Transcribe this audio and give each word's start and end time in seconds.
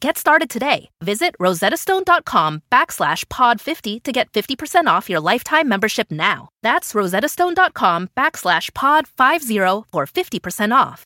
Get 0.00 0.18
started 0.18 0.50
today. 0.50 0.90
Visit 1.02 1.34
rosettastone.com 1.40 2.62
backslash 2.70 3.24
pod50 3.26 4.02
to 4.02 4.12
get 4.12 4.30
50% 4.32 4.86
off 4.86 5.08
your 5.08 5.20
lifetime 5.20 5.68
membership 5.68 6.10
now. 6.10 6.50
That's 6.62 6.92
rosettastone.com 6.92 8.10
backslash 8.16 8.70
pod50 8.72 9.84
for 9.90 10.06
50% 10.06 10.74
off. 10.74 11.04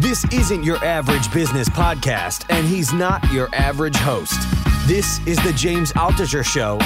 This 0.00 0.24
isn't 0.32 0.64
your 0.64 0.84
average 0.84 1.32
business 1.32 1.68
podcast, 1.68 2.44
and 2.50 2.66
he's 2.66 2.92
not 2.92 3.22
your 3.32 3.48
average 3.54 3.94
host. 3.94 4.40
This 4.88 5.24
is 5.28 5.38
the 5.44 5.52
James 5.52 5.92
Altucher 5.92 6.44
Show. 6.44 6.78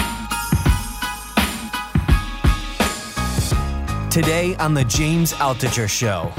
Today 4.10 4.54
on 4.56 4.74
the 4.74 4.84
James 4.84 5.32
Altucher 5.32 5.88
Show 5.88 6.30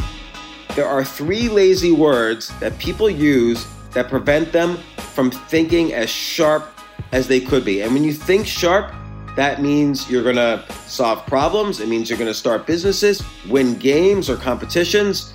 there 0.78 0.88
are 0.88 1.04
three 1.04 1.50
lazy 1.50 1.92
words 1.92 2.50
that 2.60 2.78
people 2.78 3.10
use 3.10 3.66
that 3.94 4.10
prevent 4.10 4.52
them 4.52 4.78
from 5.16 5.32
thinking 5.32 5.92
as 5.92 6.08
sharp 6.08 6.70
as 7.12 7.28
they 7.28 7.40
could 7.40 7.66
be. 7.66 7.82
And 7.82 7.92
when 7.96 8.04
you 8.04 8.14
think 8.14 8.46
sharp, 8.46 8.94
that 9.36 9.60
means 9.60 10.08
you're 10.08 10.24
gonna 10.24 10.64
solve 10.86 11.26
problems, 11.26 11.80
it 11.80 11.88
means 11.88 12.12
you're 12.12 12.20
gonna 12.20 12.32
start 12.32 12.68
businesses, 12.68 13.24
win 13.50 13.74
games 13.80 14.30
or 14.30 14.38
competitions. 14.38 15.34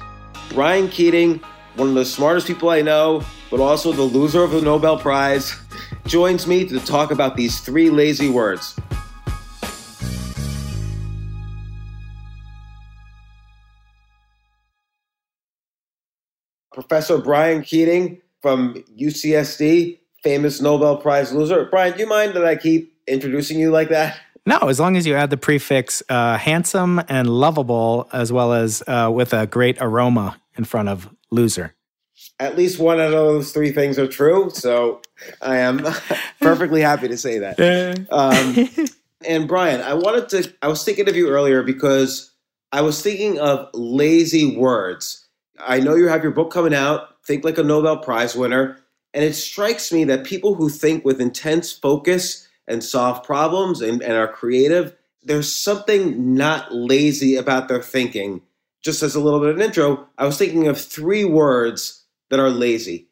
Brian 0.50 0.88
Keating, 0.88 1.40
one 1.74 1.88
of 1.88 1.94
the 1.96 2.04
smartest 2.04 2.46
people 2.46 2.70
I 2.70 2.80
know, 2.80 3.24
but 3.50 3.58
also 3.58 3.92
the 3.92 4.02
loser 4.02 4.44
of 4.44 4.52
the 4.52 4.62
Nobel 4.62 4.96
Prize, 4.96 5.56
joins 6.06 6.46
me 6.46 6.68
to 6.68 6.78
talk 6.78 7.10
about 7.10 7.34
these 7.34 7.58
three 7.58 7.90
lazy 7.90 8.28
words. 8.28 8.76
Professor 16.72 17.18
Brian 17.18 17.62
Keating 17.62 18.20
from 18.40 18.74
UCSD, 18.98 19.98
famous 20.22 20.60
Nobel 20.60 20.96
Prize 20.96 21.32
loser. 21.32 21.66
Brian, 21.70 21.92
do 21.92 22.00
you 22.00 22.08
mind 22.08 22.34
that 22.34 22.44
I 22.44 22.56
keep 22.56 22.94
introducing 23.06 23.58
you 23.58 23.70
like 23.70 23.88
that? 23.90 24.18
No, 24.44 24.58
as 24.58 24.80
long 24.80 24.96
as 24.96 25.06
you 25.06 25.14
add 25.14 25.30
the 25.30 25.36
prefix 25.36 26.02
uh, 26.08 26.36
handsome 26.36 27.00
and 27.08 27.28
lovable, 27.28 28.08
as 28.12 28.32
well 28.32 28.52
as 28.52 28.82
uh, 28.88 29.10
with 29.12 29.32
a 29.32 29.46
great 29.46 29.78
aroma 29.80 30.40
in 30.56 30.64
front 30.64 30.88
of 30.88 31.08
loser. 31.30 31.74
At 32.40 32.56
least 32.56 32.80
one 32.80 33.00
of 33.00 33.12
those 33.12 33.52
three 33.52 33.70
things 33.70 33.98
are 33.98 34.08
true. 34.08 34.50
So 34.50 35.00
I 35.40 35.58
am 35.58 35.86
perfectly 36.40 36.80
happy 36.80 37.06
to 37.08 37.16
say 37.16 37.38
that. 37.38 38.06
Um, 38.10 38.86
and 39.26 39.46
Brian, 39.46 39.80
I 39.80 39.94
wanted 39.94 40.28
to, 40.30 40.52
I 40.60 40.68
was 40.68 40.84
thinking 40.84 41.08
of 41.08 41.14
you 41.14 41.28
earlier 41.28 41.62
because 41.62 42.32
I 42.72 42.80
was 42.80 43.00
thinking 43.00 43.38
of 43.38 43.68
lazy 43.74 44.56
words 44.56 45.21
I 45.66 45.80
know 45.80 45.94
you 45.94 46.08
have 46.08 46.22
your 46.22 46.32
book 46.32 46.52
coming 46.52 46.74
out, 46.74 47.24
Think 47.24 47.44
Like 47.44 47.58
a 47.58 47.62
Nobel 47.62 47.98
Prize 47.98 48.34
winner. 48.34 48.78
And 49.14 49.24
it 49.24 49.34
strikes 49.34 49.92
me 49.92 50.04
that 50.04 50.24
people 50.24 50.54
who 50.54 50.68
think 50.68 51.04
with 51.04 51.20
intense 51.20 51.72
focus 51.72 52.48
and 52.66 52.82
solve 52.82 53.24
problems 53.24 53.80
and, 53.80 54.02
and 54.02 54.14
are 54.14 54.28
creative, 54.28 54.96
there's 55.22 55.54
something 55.54 56.34
not 56.34 56.74
lazy 56.74 57.36
about 57.36 57.68
their 57.68 57.82
thinking. 57.82 58.40
Just 58.82 59.02
as 59.02 59.14
a 59.14 59.20
little 59.20 59.38
bit 59.38 59.50
of 59.50 59.56
an 59.56 59.62
intro, 59.62 60.08
I 60.18 60.26
was 60.26 60.38
thinking 60.38 60.66
of 60.66 60.80
three 60.80 61.24
words 61.24 62.04
that 62.30 62.40
are 62.40 62.50
lazy 62.50 63.08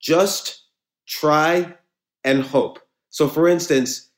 just, 0.00 0.62
try, 1.06 1.76
and 2.24 2.42
hope. 2.42 2.78
So, 3.10 3.28
for 3.28 3.48
instance, 3.48 4.08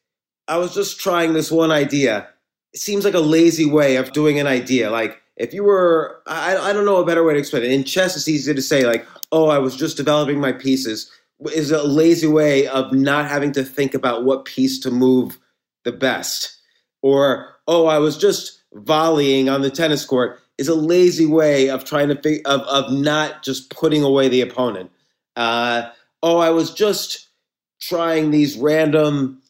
I 0.47 0.59
was 0.59 0.75
just 0.75 1.00
trying 1.00 1.32
this 1.32 1.50
one 1.50 1.72
idea. 1.72 2.28
It 2.72 2.81
seems 2.81 3.04
like 3.04 3.15
a 3.15 3.21
lazy 3.21 3.66
way 3.66 3.97
of 3.97 4.12
doing 4.12 4.38
an 4.38 4.47
idea. 4.47 4.91
Like, 4.91 5.22
if 5.37 5.53
you 5.54 5.65
were 5.65 6.22
I, 6.26 6.56
I 6.56 6.72
don't 6.72 6.84
know 6.84 6.97
a 6.97 7.06
better 7.06 7.25
way 7.25 7.34
to 7.34 7.38
explain 7.38 7.65
it. 7.65 7.72
In 7.72 7.84
chess 7.84 8.16
it's 8.16 8.28
easy 8.28 8.54
to 8.54 8.62
say 8.62 8.84
like 8.87 9.06
oh 9.31 9.48
i 9.48 9.59
was 9.59 9.76
just 9.76 9.97
developing 9.97 10.41
my 10.41 10.53
pieces. 10.53 11.10
Is 11.54 11.72
a 11.72 11.82
lazy 11.82 12.28
way 12.28 12.69
of 12.69 12.93
not 12.93 13.28
having 13.28 13.50
to 13.53 13.65
think 13.65 13.94
about 13.94 14.25
what 14.25 14.44
piece 14.44 14.78
to 14.81 14.92
move 14.92 15.38
the 15.84 15.92
best. 15.92 16.60
Or 17.03 17.56
oh 17.66 17.87
i 17.87 17.98
was 17.98 18.16
just 18.16 18.62
volleying 18.75 19.48
on 19.53 19.62
the 19.62 19.71
tennis 19.71 20.04
court 20.04 20.38
is 20.59 20.69
a 20.69 20.75
lazy 20.75 21.26
way 21.26 21.69
of 21.69 21.84
trying 21.84 22.09
to 22.09 22.15
think 22.15 22.47
of, 22.47 22.60
of 22.62 22.92
not 22.92 23.42
just 23.42 23.71
putting 23.71 24.03
away 24.03 24.28
the 24.28 24.41
opponent. 24.41 24.91
Uh, 25.34 25.88
oh 26.22 26.38
i 26.38 26.50
was 26.50 26.72
just 26.72 27.28
trying 27.81 28.31
these 28.31 28.56
random 28.56 29.41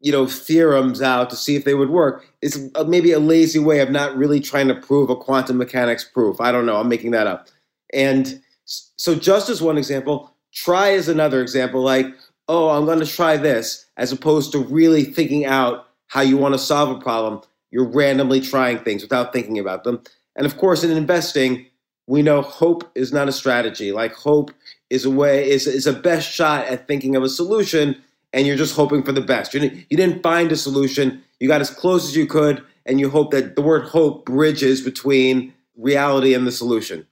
you 0.00 0.12
know 0.12 0.26
theorems 0.26 1.02
out 1.02 1.30
to 1.30 1.36
see 1.36 1.56
if 1.56 1.64
they 1.64 1.74
would 1.74 1.90
work. 1.90 2.26
Is 2.42 2.70
uh, 2.74 2.84
maybe 2.84 3.12
a 3.12 3.18
lazy 3.18 3.58
way 3.58 3.80
of 3.80 3.90
not 3.90 4.16
really 4.16 4.40
trying 4.40 4.68
to 4.68 4.74
prove 4.74 5.10
a 5.10 5.16
quantum 5.16 5.58
mechanics 5.58 6.04
proof. 6.04 6.40
I 6.40 6.52
don't 6.52 6.66
know. 6.66 6.76
I'm 6.76 6.88
making 6.88 7.12
that 7.12 7.26
up. 7.26 7.48
And 7.92 8.40
so 8.64 9.14
just 9.14 9.48
as 9.48 9.62
one 9.62 9.78
example 9.78 10.34
try 10.52 10.88
is 10.88 11.08
another 11.08 11.42
example 11.42 11.82
like 11.82 12.06
oh 12.48 12.70
i'm 12.70 12.86
going 12.86 12.98
to 12.98 13.06
try 13.06 13.36
this 13.36 13.86
as 13.98 14.12
opposed 14.12 14.50
to 14.50 14.58
really 14.58 15.04
thinking 15.04 15.44
out 15.44 15.88
how 16.08 16.22
you 16.22 16.36
want 16.36 16.54
to 16.54 16.58
solve 16.58 16.90
a 16.90 17.00
problem. 17.00 17.42
You're 17.70 17.88
randomly 17.88 18.40
trying 18.40 18.78
things 18.78 19.02
without 19.02 19.32
thinking 19.32 19.58
about 19.58 19.84
them. 19.84 20.02
And 20.36 20.46
of 20.46 20.56
course 20.56 20.82
in 20.82 20.90
investing 20.90 21.66
we 22.06 22.22
know 22.22 22.40
hope 22.40 22.90
is 22.94 23.12
not 23.12 23.28
a 23.28 23.32
strategy. 23.32 23.92
Like 23.92 24.14
hope 24.14 24.50
is 24.88 25.04
a 25.04 25.10
way 25.10 25.48
is, 25.48 25.66
is 25.66 25.86
a 25.86 25.92
best 25.92 26.30
shot 26.30 26.66
at 26.66 26.88
thinking 26.88 27.14
of 27.14 27.22
a 27.22 27.28
solution 27.28 28.02
and 28.32 28.46
you're 28.46 28.56
just 28.56 28.74
hoping 28.74 29.02
for 29.02 29.12
the 29.12 29.20
best. 29.20 29.54
You 29.54 29.60
didn't, 29.60 29.86
you 29.90 29.96
didn't 29.96 30.22
find 30.22 30.52
a 30.52 30.56
solution. 30.56 31.22
You 31.40 31.48
got 31.48 31.60
as 31.60 31.70
close 31.70 32.08
as 32.08 32.16
you 32.16 32.26
could, 32.26 32.62
and 32.84 33.00
you 33.00 33.10
hope 33.10 33.30
that 33.30 33.56
the 33.56 33.62
word 33.62 33.84
hope 33.84 34.26
bridges 34.26 34.80
between 34.80 35.54
reality 35.76 36.34
and 36.34 36.46
the 36.46 36.52
solution. 36.52 37.06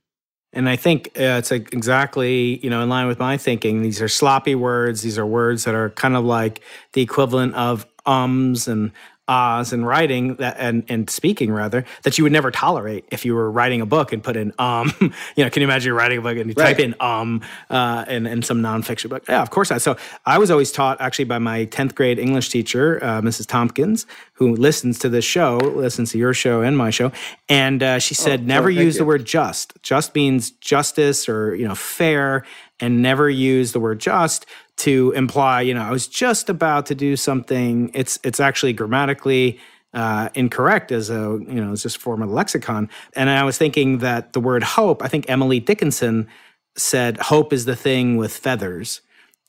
And 0.53 0.69
I 0.69 0.77
think 0.77 1.09
uh, 1.19 1.37
it's 1.39 1.53
exactly 1.53 2.59
you 2.65 2.71
know 2.71 2.83
in 2.83 2.89
line 2.89 3.07
with 3.07 3.19
my 3.19 3.37
thinking. 3.37 3.83
These 3.83 4.01
are 4.01 4.09
sloppy 4.09 4.55
words. 4.55 5.03
These 5.03 5.19
are 5.19 5.27
words 5.27 5.65
that 5.65 5.75
are 5.75 5.91
kind 5.91 6.17
of 6.17 6.25
like 6.25 6.63
the 6.95 7.03
equivalent 7.03 7.55
of 7.55 7.87
ums 8.07 8.67
and 8.69 8.93
ahs 9.29 9.73
in 9.73 9.85
writing 9.85 10.37
that, 10.37 10.57
and, 10.59 10.85
and 10.89 11.11
speaking 11.11 11.53
rather 11.53 11.85
that 12.03 12.17
you 12.17 12.25
would 12.25 12.33
never 12.33 12.51
tolerate 12.51 13.05
if 13.11 13.25
you 13.25 13.35
were 13.35 13.51
writing 13.51 13.81
a 13.81 13.87
book 13.87 14.13
and 14.13 14.23
put 14.23 14.37
in 14.37 14.53
um 14.59 14.93
you 15.01 15.45
know 15.45 15.51
can 15.51 15.63
you 15.63 15.67
imagine 15.67 15.87
you're 15.87 15.97
writing 15.97 16.19
a 16.19 16.23
book 16.23 16.37
and 16.37 16.51
you 16.51 16.55
right. 16.57 16.77
type 16.77 16.79
in 16.79 16.95
um 17.01 17.41
uh 17.71 18.05
in, 18.09 18.27
in 18.27 18.43
some 18.43 18.61
nonfiction 18.63 19.09
book 19.09 19.25
yeah 19.29 19.43
of 19.43 19.51
course 19.51 19.71
not 19.71 19.83
so 19.83 19.97
I 20.25 20.39
was 20.39 20.51
always 20.51 20.71
taught 20.73 21.01
actually 21.01 21.25
by 21.25 21.39
my 21.39 21.67
10th 21.67 21.95
grade 21.95 22.19
English 22.19 22.51
teacher 22.51 23.03
uh, 23.03 23.21
Mrs. 23.21 23.47
Tompkins 23.47 24.07
who 24.35 24.55
listens 24.55 24.99
to 25.01 25.09
this 25.09 25.25
show 25.25 25.57
listens 25.59 26.13
to 26.13 26.19
your 26.19 26.35
show 26.35 26.63
and 26.63 26.77
my 26.77 26.91
show 26.91 27.11
and 27.49 27.83
uh, 27.83 27.99
she 27.99 28.15
said 28.15 28.41
oh, 28.41 28.45
never 28.45 28.71
use 28.71 28.95
you. 28.95 29.01
the 29.01 29.05
word 29.05 29.25
just 29.25 29.73
just 29.83 30.15
means 30.15 30.51
justice 30.51 31.29
or 31.29 31.55
you 31.55 31.67
know 31.67 31.75
fair 31.75 32.45
and 32.81 33.03
never 33.03 33.29
use 33.31 33.73
the 33.73 33.81
word 33.81 33.99
just 33.99 34.47
to 34.77 35.13
imply, 35.13 35.63
you 35.63 35.75
know, 35.75 35.83
I 35.83 35.91
was 35.91 36.07
just 36.07 36.49
about 36.49 36.87
to 36.87 36.95
do 36.95 37.17
something. 37.17 37.91
It's 37.95 38.19
it's 38.23 38.41
actually 38.41 38.73
grammatically 38.73 39.59
uh, 39.95 40.29
incorrect 40.35 40.93
as 40.93 41.09
a 41.09 41.39
you 41.49 41.61
know 41.61 41.73
as 41.73 41.83
just 41.83 41.99
form 41.99 42.23
of 42.23 42.31
lexicon. 42.31 42.91
And 43.15 43.31
I 43.31 43.45
was 43.45 43.57
thinking 43.57 43.99
that 43.99 44.33
the 44.33 44.41
word 44.41 44.63
hope. 44.63 45.03
I 45.03 45.09
think 45.09 45.29
Emily 45.29 45.61
Dickinson 45.61 46.29
said 46.77 47.17
hope 47.17 47.53
is 47.53 47.65
the 47.65 47.77
thing 47.77 48.17
with 48.17 48.37
feathers 48.37 49.01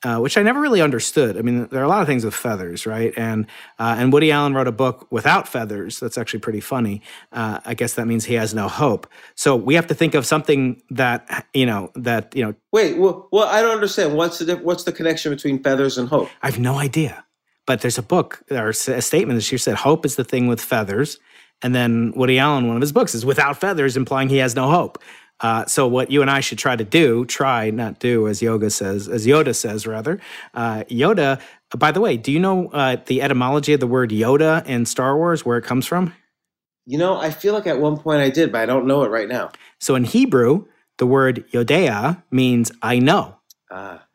uh, 0.04 0.20
which 0.20 0.38
I 0.38 0.44
never 0.44 0.62
really 0.62 0.82
understood. 0.82 1.38
I 1.38 1.42
mean, 1.42 1.68
there 1.72 1.82
are 1.82 1.86
a 1.86 1.88
lot 1.88 2.02
of 2.02 2.08
things 2.08 2.24
with 2.24 2.36
feathers, 2.36 2.86
right? 2.86 3.14
And 3.18 3.48
uh, 3.80 3.96
and 3.98 4.14
Woody 4.14 4.32
Allen 4.32 4.54
wrote 4.54 4.68
a 4.68 4.72
book 4.72 5.08
without 5.12 5.48
feathers. 5.48 6.00
That's 6.00 6.18
actually 6.18 6.40
pretty 6.40 6.60
funny. 6.60 7.02
Uh, 7.32 7.60
I 7.66 7.74
guess 7.74 7.96
that 7.96 8.06
means 8.06 8.26
he 8.26 8.36
has 8.36 8.54
no 8.54 8.68
hope. 8.68 9.08
So 9.36 9.56
we 9.56 9.74
have 9.74 9.88
to 9.88 9.96
think 9.96 10.14
of 10.14 10.26
something 10.26 10.82
that 10.92 11.48
you 11.54 11.66
know 11.66 11.92
that 11.96 12.36
you 12.36 12.44
know. 12.44 12.54
Wait, 12.72 12.98
well, 12.98 13.28
well 13.32 13.48
I 13.48 13.62
don't 13.62 13.74
understand. 13.74 14.16
What's 14.16 14.40
the 14.40 14.58
what's 14.58 14.84
the 14.84 14.92
connection 14.92 15.32
between 15.32 15.64
feathers 15.64 15.98
and 15.98 16.08
hope? 16.08 16.30
I 16.44 16.48
have 16.48 16.60
no 16.60 16.78
idea. 16.78 17.24
But 17.66 17.82
there's 17.82 17.98
a 17.98 18.04
book 18.04 18.44
or 18.50 18.70
a 18.70 18.74
statement 18.74 19.38
that 19.38 19.44
she 19.44 19.58
said 19.58 19.76
hope 19.76 20.06
is 20.06 20.16
the 20.16 20.24
thing 20.24 20.48
with 20.48 20.62
feathers, 20.62 21.20
and 21.62 21.76
then 21.76 22.14
Woody 22.16 22.40
Allen, 22.40 22.68
one 22.68 22.78
of 22.78 22.82
his 22.82 22.94
books, 22.94 23.14
is 23.14 23.26
without 23.26 23.60
feathers, 23.60 23.98
implying 23.98 24.30
he 24.30 24.38
has 24.38 24.56
no 24.56 24.70
hope. 24.70 25.00
Uh, 25.40 25.66
so 25.66 25.88
what 25.88 26.10
you 26.10 26.22
and 26.22 26.32
I 26.32 26.40
should 26.40 26.58
try 26.58 26.76
to 26.76 26.84
do, 26.84 27.26
try 27.26 27.70
not 27.70 28.00
do, 28.00 28.28
as 28.28 28.42
Yoga 28.42 28.70
says, 28.70 29.08
as 29.08 29.28
Yoda 29.28 29.56
says 29.56 29.86
rather. 29.86 30.20
Uh, 30.54 30.84
Yoda. 30.90 31.40
By 31.78 31.92
the 31.92 32.00
way, 32.00 32.18
do 32.18 32.32
you 32.32 32.40
know 32.40 32.70
uh, 32.70 32.98
the 33.06 33.22
etymology 33.22 33.74
of 33.74 33.80
the 33.80 33.88
word 33.88 34.10
Yoda 34.10 34.66
in 34.66 34.86
Star 34.86 35.18
Wars, 35.18 35.46
where 35.46 35.58
it 35.58 35.66
comes 35.66 35.86
from? 35.86 36.14
You 36.86 36.98
know, 36.98 37.18
I 37.18 37.32
feel 37.32 37.54
like 37.54 37.68
at 37.68 37.80
one 37.80 37.98
point 37.98 38.22
I 38.22 38.30
did, 38.30 38.52
but 38.52 38.62
I 38.62 38.66
don't 38.66 38.88
know 38.88 39.04
it 39.04 39.10
right 39.10 39.28
now. 39.28 39.52
So 39.80 39.96
in 39.96 40.06
Hebrew, 40.06 40.66
the 40.98 41.06
word 41.06 41.46
Yodea 41.52 42.24
means 42.32 42.72
I 42.82 43.00
know. 43.00 43.36
Ah. 43.70 44.06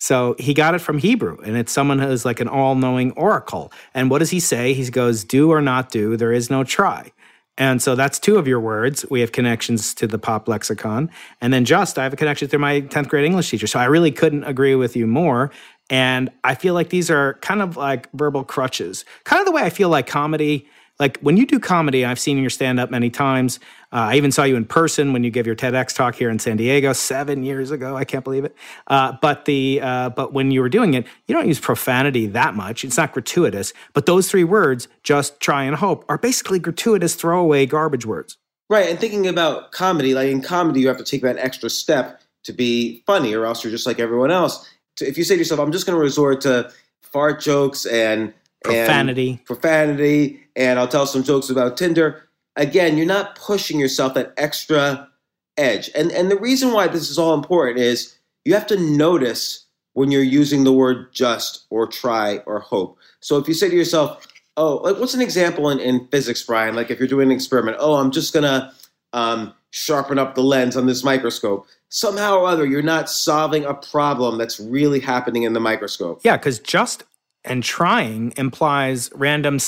So 0.00 0.34
he 0.36 0.52
got 0.52 0.74
it 0.74 0.80
from 0.80 0.98
Hebrew, 0.98 1.38
and 1.44 1.56
it's 1.56 1.70
someone 1.70 2.00
who's 2.00 2.24
like 2.24 2.40
an 2.40 2.48
all 2.48 2.74
knowing 2.74 3.12
oracle. 3.12 3.72
And 3.94 4.10
what 4.10 4.18
does 4.18 4.30
he 4.30 4.40
say? 4.40 4.74
He 4.74 4.90
goes, 4.90 5.22
Do 5.22 5.52
or 5.52 5.62
not 5.62 5.90
do, 5.92 6.16
there 6.16 6.32
is 6.32 6.50
no 6.50 6.64
try. 6.64 7.12
And 7.58 7.82
so 7.82 7.94
that's 7.94 8.18
two 8.18 8.36
of 8.36 8.48
your 8.48 8.60
words. 8.60 9.04
We 9.10 9.20
have 9.20 9.32
connections 9.32 9.94
to 9.94 10.06
the 10.06 10.18
pop 10.18 10.48
lexicon. 10.48 11.10
And 11.40 11.52
then 11.52 11.64
just, 11.64 11.98
I 11.98 12.04
have 12.04 12.12
a 12.12 12.16
connection 12.16 12.48
through 12.48 12.60
my 12.60 12.80
10th 12.80 13.08
grade 13.08 13.26
English 13.26 13.50
teacher. 13.50 13.66
So 13.66 13.78
I 13.78 13.84
really 13.84 14.10
couldn't 14.10 14.44
agree 14.44 14.74
with 14.74 14.96
you 14.96 15.06
more. 15.06 15.50
And 15.90 16.30
I 16.44 16.54
feel 16.54 16.72
like 16.72 16.88
these 16.88 17.10
are 17.10 17.34
kind 17.34 17.60
of 17.60 17.76
like 17.76 18.10
verbal 18.12 18.44
crutches, 18.44 19.04
kind 19.24 19.40
of 19.40 19.46
the 19.46 19.52
way 19.52 19.62
I 19.62 19.70
feel 19.70 19.90
like 19.90 20.06
comedy 20.06 20.66
like 21.02 21.18
when 21.18 21.36
you 21.36 21.46
do 21.46 21.58
comedy, 21.58 22.04
I've 22.04 22.20
seen 22.20 22.38
your 22.38 22.48
stand 22.48 22.78
up 22.78 22.88
many 22.88 23.10
times. 23.10 23.58
Uh, 23.92 24.10
I 24.12 24.14
even 24.14 24.30
saw 24.30 24.44
you 24.44 24.54
in 24.54 24.64
person 24.64 25.12
when 25.12 25.24
you 25.24 25.32
gave 25.32 25.48
your 25.48 25.56
TEDx 25.56 25.96
talk 25.96 26.14
here 26.14 26.30
in 26.30 26.38
San 26.38 26.56
Diego 26.56 26.92
seven 26.92 27.42
years 27.42 27.72
ago. 27.72 27.96
I 27.96 28.04
can't 28.04 28.22
believe 28.22 28.44
it. 28.44 28.54
Uh, 28.86 29.14
but 29.20 29.44
the 29.44 29.80
uh, 29.82 30.10
but 30.10 30.32
when 30.32 30.52
you 30.52 30.60
were 30.60 30.68
doing 30.68 30.94
it, 30.94 31.04
you 31.26 31.34
don't 31.34 31.48
use 31.48 31.58
profanity 31.58 32.28
that 32.28 32.54
much. 32.54 32.84
It's 32.84 32.96
not 32.96 33.12
gratuitous. 33.12 33.72
But 33.94 34.06
those 34.06 34.30
three 34.30 34.44
words, 34.44 34.86
just 35.02 35.40
try 35.40 35.64
and 35.64 35.74
hope, 35.74 36.04
are 36.08 36.18
basically 36.18 36.60
gratuitous 36.60 37.16
throwaway 37.16 37.66
garbage 37.66 38.06
words. 38.06 38.38
Right. 38.70 38.88
And 38.88 39.00
thinking 39.00 39.26
about 39.26 39.72
comedy, 39.72 40.14
like 40.14 40.30
in 40.30 40.40
comedy, 40.40 40.82
you 40.82 40.86
have 40.86 40.98
to 40.98 41.04
take 41.04 41.22
that 41.22 41.36
extra 41.36 41.68
step 41.68 42.20
to 42.44 42.52
be 42.52 43.02
funny, 43.08 43.34
or 43.34 43.44
else 43.44 43.64
you're 43.64 43.72
just 43.72 43.88
like 43.88 43.98
everyone 43.98 44.30
else. 44.30 44.70
If 45.00 45.18
you 45.18 45.24
say 45.24 45.34
to 45.34 45.38
yourself, 45.40 45.58
"I'm 45.58 45.72
just 45.72 45.84
going 45.84 45.96
to 45.96 46.00
resort 46.00 46.42
to 46.42 46.70
fart 47.00 47.40
jokes 47.40 47.86
and 47.86 48.32
profanity, 48.64 49.30
and 49.30 49.44
profanity, 49.44 50.44
and 50.56 50.78
I'll 50.78 50.88
tell 50.88 51.06
some 51.06 51.22
jokes 51.22 51.50
about 51.50 51.76
Tinder. 51.76 52.28
Again, 52.56 52.96
you're 52.96 53.06
not 53.06 53.36
pushing 53.36 53.80
yourself 53.80 54.14
that 54.14 54.34
extra 54.36 55.08
edge. 55.56 55.90
And 55.94 56.10
and 56.12 56.30
the 56.30 56.38
reason 56.38 56.72
why 56.72 56.88
this 56.88 57.10
is 57.10 57.18
all 57.18 57.34
important 57.34 57.78
is 57.78 58.16
you 58.44 58.54
have 58.54 58.66
to 58.68 58.76
notice 58.76 59.66
when 59.94 60.10
you're 60.10 60.22
using 60.22 60.64
the 60.64 60.72
word 60.72 61.12
just 61.12 61.66
or 61.70 61.86
try 61.86 62.38
or 62.38 62.60
hope. 62.60 62.98
So 63.20 63.36
if 63.36 63.46
you 63.46 63.54
say 63.54 63.68
to 63.68 63.76
yourself, 63.76 64.26
oh, 64.56 64.76
like 64.76 64.98
what's 64.98 65.14
an 65.14 65.20
example 65.20 65.68
in, 65.70 65.78
in 65.80 66.06
physics, 66.08 66.42
Brian? 66.42 66.74
Like 66.74 66.90
if 66.90 66.98
you're 66.98 67.08
doing 67.08 67.28
an 67.28 67.34
experiment, 67.34 67.76
oh, 67.80 67.96
I'm 67.96 68.10
just 68.10 68.32
gonna 68.32 68.72
um, 69.12 69.52
sharpen 69.70 70.18
up 70.18 70.34
the 70.34 70.42
lens 70.42 70.76
on 70.76 70.86
this 70.86 71.04
microscope. 71.04 71.66
Somehow 71.88 72.38
or 72.38 72.46
other, 72.46 72.64
you're 72.64 72.80
not 72.80 73.10
solving 73.10 73.66
a 73.66 73.74
problem 73.74 74.38
that's 74.38 74.58
really 74.58 75.00
happening 75.00 75.42
in 75.42 75.52
the 75.52 75.60
microscope. 75.60 76.22
Yeah, 76.24 76.38
because 76.38 76.58
just 76.58 77.04
and 77.44 77.62
trying 77.62 78.32
implies 78.36 79.10
random 79.14 79.58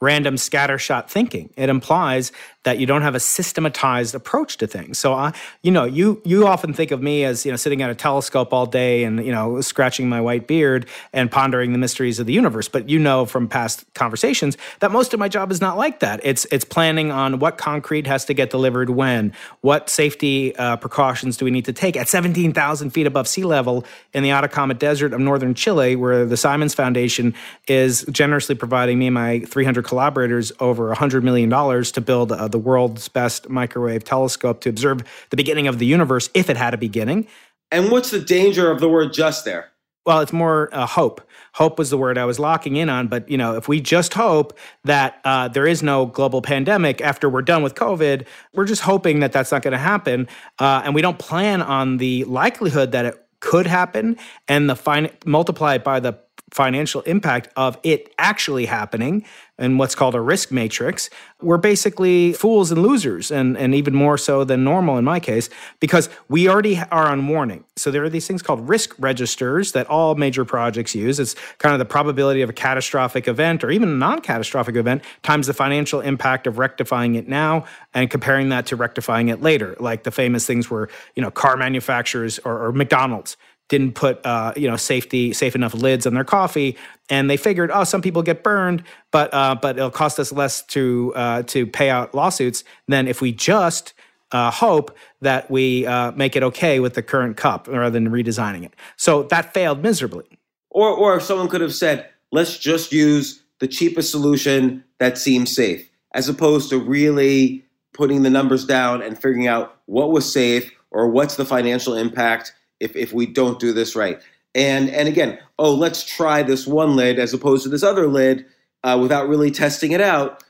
random 0.00 0.34
scattershot 0.34 1.08
thinking. 1.08 1.50
It 1.56 1.68
implies 1.68 2.32
that 2.64 2.78
you 2.78 2.86
don't 2.86 3.02
have 3.02 3.14
a 3.14 3.20
systematized 3.20 4.14
approach 4.14 4.56
to 4.58 4.66
things. 4.66 4.98
So, 4.98 5.14
I, 5.14 5.32
you 5.62 5.70
know, 5.70 5.84
you 5.84 6.22
you 6.24 6.46
often 6.46 6.72
think 6.72 6.90
of 6.90 7.02
me 7.02 7.24
as 7.24 7.44
you 7.44 7.50
know 7.50 7.56
sitting 7.56 7.82
at 7.82 7.90
a 7.90 7.94
telescope 7.94 8.52
all 8.52 8.66
day 8.66 9.04
and 9.04 9.24
you 9.24 9.32
know 9.32 9.60
scratching 9.60 10.08
my 10.08 10.20
white 10.20 10.46
beard 10.46 10.86
and 11.12 11.30
pondering 11.30 11.72
the 11.72 11.78
mysteries 11.78 12.18
of 12.20 12.26
the 12.26 12.32
universe. 12.32 12.68
But 12.68 12.88
you 12.88 12.98
know 12.98 13.26
from 13.26 13.48
past 13.48 13.84
conversations 13.94 14.56
that 14.80 14.92
most 14.92 15.12
of 15.12 15.20
my 15.20 15.28
job 15.28 15.50
is 15.50 15.60
not 15.60 15.76
like 15.76 16.00
that. 16.00 16.20
It's 16.22 16.44
it's 16.46 16.64
planning 16.64 17.10
on 17.10 17.40
what 17.40 17.58
concrete 17.58 18.06
has 18.06 18.24
to 18.26 18.34
get 18.34 18.50
delivered 18.50 18.90
when, 18.90 19.32
what 19.60 19.90
safety 19.90 20.54
uh, 20.56 20.76
precautions 20.76 21.36
do 21.36 21.44
we 21.44 21.50
need 21.50 21.64
to 21.64 21.72
take 21.72 21.96
at 21.96 22.08
seventeen 22.08 22.52
thousand 22.52 22.90
feet 22.90 23.06
above 23.06 23.26
sea 23.26 23.44
level 23.44 23.84
in 24.12 24.22
the 24.22 24.30
Atacama 24.30 24.74
Desert 24.74 25.12
of 25.12 25.20
northern 25.20 25.54
Chile, 25.54 25.96
where 25.96 26.24
the 26.24 26.36
Simons 26.36 26.74
Foundation 26.74 27.34
is 27.66 28.04
generously 28.10 28.54
providing 28.54 28.98
me 28.98 29.08
and 29.08 29.14
my 29.14 29.40
three 29.40 29.64
hundred 29.64 29.84
collaborators 29.84 30.52
over 30.60 30.94
hundred 30.94 31.24
million 31.24 31.48
dollars 31.48 31.90
to 31.92 32.00
build 32.00 32.30
a 32.30 32.51
the 32.52 32.58
world's 32.58 33.08
best 33.08 33.48
microwave 33.48 34.04
telescope 34.04 34.60
to 34.60 34.68
observe 34.68 35.02
the 35.30 35.36
beginning 35.36 35.66
of 35.66 35.78
the 35.78 35.86
universe 35.86 36.30
if 36.34 36.48
it 36.48 36.56
had 36.56 36.74
a 36.74 36.78
beginning. 36.78 37.26
And 37.70 37.90
what's 37.90 38.10
the 38.10 38.20
danger 38.20 38.70
of 38.70 38.80
the 38.80 38.88
word 38.88 39.12
just 39.12 39.44
there? 39.44 39.72
Well, 40.04 40.20
it's 40.20 40.32
more 40.32 40.68
uh, 40.72 40.84
hope. 40.84 41.20
Hope 41.54 41.78
was 41.78 41.90
the 41.90 41.98
word 41.98 42.18
I 42.18 42.24
was 42.24 42.40
locking 42.40 42.76
in 42.76 42.88
on. 42.88 43.06
But 43.06 43.28
you 43.28 43.38
know, 43.38 43.54
if 43.54 43.68
we 43.68 43.80
just 43.80 44.14
hope 44.14 44.58
that 44.84 45.20
uh, 45.24 45.48
there 45.48 45.66
is 45.66 45.82
no 45.82 46.06
global 46.06 46.42
pandemic 46.42 47.00
after 47.00 47.28
we're 47.28 47.42
done 47.42 47.62
with 47.62 47.74
COVID, 47.74 48.26
we're 48.52 48.64
just 48.64 48.82
hoping 48.82 49.20
that 49.20 49.32
that's 49.32 49.52
not 49.52 49.62
going 49.62 49.72
to 49.72 49.78
happen, 49.78 50.28
uh, 50.58 50.82
and 50.84 50.94
we 50.94 51.02
don't 51.02 51.18
plan 51.18 51.62
on 51.62 51.98
the 51.98 52.24
likelihood 52.24 52.92
that 52.92 53.04
it 53.04 53.26
could 53.38 53.66
happen, 53.66 54.16
and 54.48 54.68
the 54.68 54.76
fin- 54.76 55.10
multiply 55.24 55.74
it 55.74 55.84
by 55.84 56.00
the 56.00 56.18
financial 56.52 57.00
impact 57.02 57.48
of 57.56 57.78
it 57.82 58.14
actually 58.18 58.66
happening 58.66 59.24
and 59.58 59.78
what's 59.78 59.94
called 59.94 60.14
a 60.14 60.20
risk 60.20 60.50
matrix, 60.50 61.08
we're 61.40 61.56
basically 61.56 62.32
fools 62.32 62.72
and 62.72 62.82
losers, 62.82 63.30
and, 63.30 63.56
and 63.56 63.74
even 63.74 63.94
more 63.94 64.18
so 64.18 64.44
than 64.44 64.64
normal 64.64 64.98
in 64.98 65.04
my 65.04 65.20
case, 65.20 65.48
because 65.78 66.08
we 66.28 66.48
already 66.48 66.78
are 66.90 67.08
on 67.08 67.28
warning. 67.28 67.64
So 67.76 67.90
there 67.90 68.02
are 68.02 68.08
these 68.08 68.26
things 68.26 68.42
called 68.42 68.68
risk 68.68 68.94
registers 68.98 69.72
that 69.72 69.86
all 69.88 70.14
major 70.14 70.44
projects 70.44 70.94
use. 70.94 71.20
It's 71.20 71.34
kind 71.58 71.72
of 71.72 71.78
the 71.78 71.84
probability 71.84 72.42
of 72.42 72.50
a 72.50 72.52
catastrophic 72.52 73.28
event 73.28 73.62
or 73.62 73.70
even 73.70 73.88
a 73.88 73.94
non 73.94 74.20
catastrophic 74.20 74.74
event 74.74 75.04
times 75.22 75.46
the 75.46 75.54
financial 75.54 76.00
impact 76.00 76.46
of 76.46 76.58
rectifying 76.58 77.14
it 77.14 77.28
now 77.28 77.64
and 77.94 78.10
comparing 78.10 78.48
that 78.48 78.66
to 78.66 78.76
rectifying 78.76 79.28
it 79.28 79.42
later. 79.42 79.76
Like 79.78 80.02
the 80.02 80.10
famous 80.10 80.46
things 80.46 80.70
where, 80.70 80.88
you 81.14 81.22
know, 81.22 81.30
car 81.30 81.56
manufacturers 81.56 82.38
or, 82.40 82.66
or 82.66 82.72
McDonald's 82.72 83.36
didn't 83.72 83.94
put 83.94 84.24
uh, 84.26 84.52
you 84.54 84.68
know 84.68 84.76
safety 84.76 85.32
safe 85.32 85.54
enough 85.54 85.72
lids 85.72 86.06
on 86.06 86.12
their 86.12 86.24
coffee, 86.24 86.76
and 87.08 87.30
they 87.30 87.38
figured, 87.38 87.70
oh, 87.72 87.84
some 87.84 88.02
people 88.02 88.22
get 88.22 88.42
burned, 88.42 88.84
but 89.10 89.32
uh, 89.32 89.56
but 89.60 89.78
it'll 89.78 89.90
cost 89.90 90.20
us 90.20 90.30
less 90.30 90.62
to 90.66 91.12
uh, 91.16 91.42
to 91.44 91.66
pay 91.66 91.88
out 91.88 92.14
lawsuits 92.14 92.64
than 92.86 93.08
if 93.08 93.22
we 93.22 93.32
just 93.32 93.94
uh, 94.30 94.50
hope 94.50 94.94
that 95.22 95.50
we 95.50 95.86
uh, 95.86 96.12
make 96.12 96.36
it 96.36 96.42
okay 96.42 96.80
with 96.80 96.92
the 96.92 97.02
current 97.02 97.38
cup 97.38 97.66
rather 97.66 97.88
than 97.90 98.10
redesigning 98.10 98.62
it. 98.62 98.74
So 98.96 99.22
that 99.24 99.54
failed 99.54 99.82
miserably. 99.82 100.26
Or 100.68 100.90
or 100.90 101.18
someone 101.18 101.48
could 101.48 101.62
have 101.62 101.74
said, 101.74 102.10
let's 102.30 102.58
just 102.58 102.92
use 102.92 103.42
the 103.58 103.68
cheapest 103.68 104.10
solution 104.10 104.84
that 104.98 105.16
seems 105.16 105.54
safe, 105.54 105.88
as 106.14 106.28
opposed 106.28 106.68
to 106.70 106.78
really 106.78 107.64
putting 107.94 108.22
the 108.22 108.30
numbers 108.30 108.66
down 108.66 109.00
and 109.00 109.16
figuring 109.16 109.46
out 109.46 109.78
what 109.86 110.10
was 110.10 110.30
safe 110.30 110.70
or 110.90 111.08
what's 111.08 111.36
the 111.36 111.44
financial 111.46 111.94
impact 111.94 112.52
if, 112.82 112.96
if 112.96 113.12
we 113.12 113.26
don't 113.26 113.58
do 113.58 113.72
this 113.72 113.94
right. 113.96 114.20
And 114.54 114.90
and 114.90 115.08
again, 115.08 115.38
oh, 115.58 115.74
let's 115.74 116.04
try 116.04 116.42
this 116.42 116.66
one 116.66 116.94
lid 116.94 117.18
as 117.18 117.32
opposed 117.32 117.62
to 117.62 117.68
this 117.70 117.82
other 117.82 118.06
lid 118.06 118.44
uh, 118.84 118.98
without 119.00 119.28
really 119.28 119.50
testing 119.50 119.92
it 119.92 120.00
out. 120.00 120.42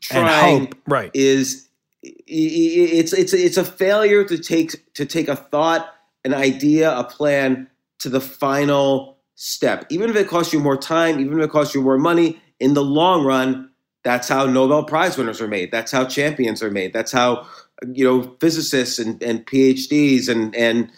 Trying 0.00 0.60
hope, 0.62 0.74
right. 0.88 1.10
is 1.14 1.68
it's 2.02 3.12
it's 3.12 3.32
it's 3.32 3.56
a 3.56 3.64
failure 3.64 4.24
to 4.24 4.38
take 4.38 4.92
to 4.94 5.06
take 5.06 5.28
a 5.28 5.36
thought, 5.36 5.94
an 6.24 6.34
idea, 6.34 6.96
a 6.96 7.04
plan 7.04 7.68
to 8.00 8.08
the 8.08 8.20
final 8.20 9.18
step. 9.36 9.86
Even 9.88 10.10
if 10.10 10.16
it 10.16 10.26
costs 10.26 10.52
you 10.52 10.58
more 10.58 10.76
time, 10.76 11.20
even 11.20 11.38
if 11.38 11.44
it 11.44 11.50
costs 11.50 11.76
you 11.76 11.82
more 11.82 11.98
money, 11.98 12.40
in 12.58 12.74
the 12.74 12.84
long 12.84 13.24
run, 13.24 13.70
that's 14.02 14.28
how 14.28 14.46
Nobel 14.46 14.84
Prize 14.84 15.16
winners 15.16 15.40
are 15.40 15.48
made. 15.48 15.70
That's 15.70 15.92
how 15.92 16.04
champions 16.04 16.62
are 16.62 16.70
made. 16.70 16.92
That's 16.92 17.12
how 17.12 17.46
you 17.92 18.04
know 18.04 18.36
physicists 18.40 18.98
and, 18.98 19.22
and 19.22 19.46
PhDs 19.46 20.28
and 20.28 20.54
and 20.54 20.90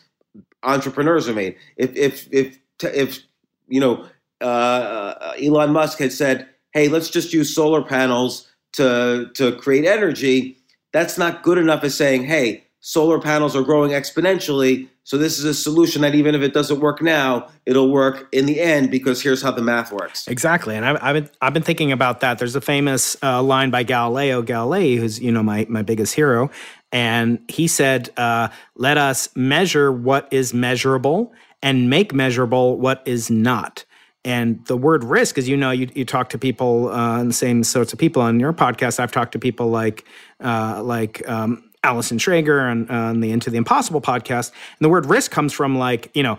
entrepreneurs 0.63 1.29
are 1.29 1.35
made. 1.35 1.57
If 1.77 1.97
if 1.97 2.33
if 2.33 2.59
if 2.83 3.23
you 3.69 3.81
know 3.81 4.07
uh, 4.41 5.33
Elon 5.43 5.73
Musk 5.73 5.99
had 5.99 6.13
said, 6.13 6.49
"Hey, 6.73 6.89
let's 6.89 7.11
just 7.11 7.33
use 7.33 7.55
solar 7.55 7.83
panels 7.83 8.49
to 8.75 9.31
to 9.35 9.53
create 9.57 9.85
energy," 9.85 10.59
that's 10.93 11.19
not 11.19 11.43
good 11.43 11.59
enough 11.59 11.85
as 11.85 11.95
saying, 11.95 12.25
"Hey, 12.25 12.65
solar 12.81 13.21
panels 13.21 13.57
are 13.57 13.63
growing 13.63 13.93
exponentially." 13.93 14.89
So 15.07 15.17
this 15.17 15.39
is 15.39 15.45
a 15.45 15.55
solution 15.55 16.03
that 16.03 16.17
even 16.17 16.35
if 16.35 16.43
it 16.43 16.53
doesn't 16.53 16.81
work 16.81 17.01
now, 17.01 17.47
it'll 17.65 17.93
work 17.93 18.27
in 18.33 18.47
the 18.47 18.61
end 18.61 18.91
because 18.91 19.23
here's 19.23 19.41
how 19.41 19.53
the 19.53 19.63
math 19.63 19.93
works. 19.93 20.27
Exactly, 20.27 20.75
and 20.75 20.85
I've, 20.85 20.99
I've 21.01 21.15
been 21.15 21.31
I've 21.41 21.55
been 21.55 21.63
thinking 21.63 21.93
about 21.93 22.21
that. 22.21 22.39
There's 22.39 22.57
a 22.57 22.61
famous 22.61 23.17
uh, 23.23 23.41
line 23.41 23.71
by 23.71 23.85
Galileo 23.85 24.43
Galilei, 24.43 24.99
who's 24.99 25.21
you 25.21 25.31
know 25.31 25.45
my 25.45 25.65
my 25.69 25.83
biggest 25.83 26.15
hero, 26.15 26.51
and 26.97 27.41
he 27.49 27.69
said, 27.69 28.09
uh, 28.17 28.49
let 28.75 28.97
us 28.97 29.29
measure 29.37 29.93
what 29.93 30.33
is 30.33 30.55
measurable 30.55 31.31
and 31.63 31.91
make 31.91 32.15
measurable 32.15 32.79
what 32.79 33.03
is 33.05 33.31
not. 33.31 33.85
And 34.25 34.65
the 34.65 34.79
word 34.79 35.05
risk, 35.05 35.37
as 35.37 35.47
you 35.47 35.59
know, 35.59 35.73
you, 35.73 35.91
you 35.95 36.07
talk 36.07 36.31
to 36.31 36.39
people, 36.39 36.89
uh, 36.89 37.23
the 37.23 37.35
same 37.35 37.65
sorts 37.65 37.93
of 37.93 37.99
people 37.99 38.23
on 38.23 38.41
your 38.41 38.55
podcast. 38.55 38.99
I've 38.99 39.13
talked 39.13 39.33
to 39.33 39.39
people 39.39 39.69
like, 39.69 40.07
uh, 40.41 40.83
like 40.83 41.29
um, 41.29 41.71
Allison 41.85 42.17
Schrager 42.17 42.63
on, 42.63 42.89
on, 42.89 43.21
the 43.21 43.31
Into 43.31 43.51
the 43.51 43.59
Impossible 43.59 44.01
podcast. 44.01 44.51
And 44.51 44.81
the 44.81 44.89
word 44.89 45.05
risk 45.05 45.31
comes 45.31 45.53
from 45.53 45.77
like, 45.77 46.11
you 46.15 46.23
know, 46.23 46.39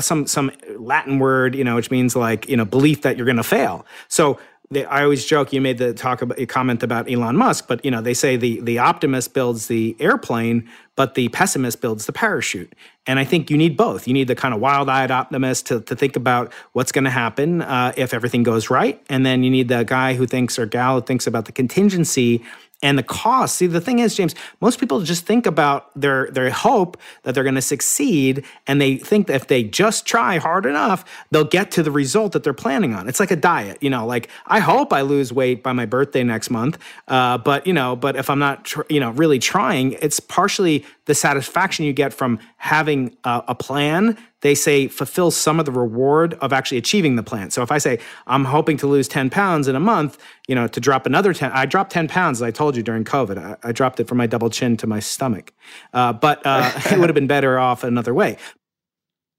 some 0.00 0.26
some 0.26 0.50
Latin 0.78 1.18
word, 1.18 1.54
you 1.54 1.64
know, 1.64 1.74
which 1.74 1.90
means 1.90 2.16
like, 2.16 2.48
you 2.48 2.56
know, 2.56 2.64
belief 2.64 3.02
that 3.02 3.18
you're 3.18 3.26
going 3.26 3.36
to 3.36 3.42
fail. 3.42 3.84
So 4.08 4.40
they, 4.70 4.84
I 4.84 5.02
always 5.02 5.24
joke. 5.24 5.52
You 5.52 5.60
made 5.60 5.78
the 5.78 5.94
talk 5.94 6.20
about 6.20 6.38
comment 6.48 6.82
about 6.82 7.10
Elon 7.10 7.36
Musk, 7.36 7.66
but 7.68 7.84
you 7.84 7.90
know 7.90 8.00
they 8.00 8.14
say 8.14 8.36
the 8.36 8.60
the 8.60 8.78
optimist 8.78 9.32
builds 9.34 9.66
the 9.66 9.96
airplane, 9.98 10.68
but 10.94 11.14
the 11.14 11.28
pessimist 11.28 11.80
builds 11.80 12.06
the 12.06 12.12
parachute. 12.12 12.74
And 13.08 13.18
I 13.18 13.24
think 13.24 13.50
you 13.50 13.56
need 13.56 13.76
both. 13.76 14.06
You 14.06 14.14
need 14.14 14.28
the 14.28 14.36
kind 14.36 14.54
of 14.54 14.60
wild 14.60 14.88
eyed 14.88 15.10
optimist 15.10 15.66
to, 15.66 15.80
to 15.80 15.96
think 15.96 16.14
about 16.14 16.52
what's 16.74 16.92
going 16.92 17.04
to 17.04 17.10
happen 17.10 17.62
uh, 17.62 17.92
if 17.96 18.14
everything 18.14 18.44
goes 18.44 18.70
right. 18.70 19.02
And 19.08 19.26
then 19.26 19.42
you 19.42 19.50
need 19.50 19.68
the 19.68 19.82
guy 19.82 20.14
who 20.14 20.26
thinks 20.26 20.58
or 20.58 20.66
gal 20.66 20.96
who 20.96 21.00
thinks 21.00 21.26
about 21.26 21.46
the 21.46 21.52
contingency 21.52 22.44
and 22.82 22.96
the 22.96 23.02
cost. 23.02 23.56
See, 23.56 23.66
the 23.66 23.80
thing 23.80 23.98
is, 23.98 24.14
James, 24.14 24.34
most 24.60 24.78
people 24.78 25.00
just 25.00 25.26
think 25.26 25.46
about 25.46 25.90
their 26.00 26.30
their 26.30 26.50
hope 26.50 26.96
that 27.24 27.34
they're 27.34 27.42
going 27.42 27.56
to 27.56 27.62
succeed, 27.62 28.44
and 28.66 28.80
they 28.80 28.96
think 28.96 29.26
that 29.26 29.34
if 29.34 29.48
they 29.48 29.64
just 29.64 30.06
try 30.06 30.38
hard 30.38 30.64
enough, 30.64 31.04
they'll 31.30 31.44
get 31.44 31.72
to 31.72 31.82
the 31.82 31.90
result 31.90 32.32
that 32.32 32.44
they're 32.44 32.52
planning 32.52 32.94
on. 32.94 33.08
It's 33.08 33.18
like 33.18 33.32
a 33.32 33.36
diet, 33.36 33.78
you 33.80 33.90
know. 33.90 34.06
Like 34.06 34.28
I 34.46 34.60
hope 34.60 34.92
I 34.92 35.00
lose 35.00 35.32
weight 35.32 35.62
by 35.62 35.72
my 35.72 35.86
birthday 35.86 36.22
next 36.22 36.50
month, 36.50 36.78
uh, 37.08 37.38
but 37.38 37.66
you 37.66 37.72
know, 37.72 37.96
but 37.96 38.14
if 38.14 38.30
I'm 38.30 38.38
not, 38.38 38.64
tr- 38.64 38.82
you 38.88 39.00
know, 39.00 39.10
really 39.10 39.40
trying, 39.40 39.92
it's 39.94 40.20
partially 40.20 40.84
the 41.06 41.14
satisfaction 41.14 41.84
you 41.84 41.92
get 41.92 42.12
from 42.12 42.38
having 42.58 42.97
a, 43.24 43.44
a 43.48 43.54
plan 43.54 44.16
they 44.40 44.54
say 44.54 44.86
fulfill 44.86 45.30
some 45.30 45.58
of 45.58 45.66
the 45.66 45.72
reward 45.72 46.34
of 46.34 46.52
actually 46.52 46.78
achieving 46.78 47.16
the 47.16 47.22
plan. 47.22 47.50
So 47.50 47.62
if 47.62 47.72
I 47.72 47.78
say 47.78 47.98
I'm 48.26 48.44
hoping 48.44 48.76
to 48.78 48.86
lose 48.86 49.08
10 49.08 49.30
pounds 49.30 49.66
in 49.66 49.74
a 49.74 49.80
month, 49.80 50.16
you 50.46 50.54
know, 50.54 50.68
to 50.68 50.80
drop 50.80 51.06
another 51.06 51.34
10, 51.34 51.50
I 51.52 51.66
dropped 51.66 51.90
10 51.90 52.08
pounds, 52.08 52.38
as 52.38 52.42
I 52.42 52.50
told 52.50 52.76
you 52.76 52.82
during 52.82 53.04
COVID. 53.04 53.38
I, 53.38 53.56
I 53.68 53.72
dropped 53.72 53.98
it 53.98 54.06
from 54.06 54.18
my 54.18 54.26
double 54.26 54.48
chin 54.48 54.76
to 54.78 54.86
my 54.86 55.00
stomach. 55.00 55.52
Uh, 55.92 56.12
but 56.12 56.44
uh, 56.46 56.70
it 56.90 56.98
would 56.98 57.08
have 57.08 57.14
been 57.14 57.26
better 57.26 57.58
off 57.58 57.82
another 57.82 58.14
way. 58.14 58.36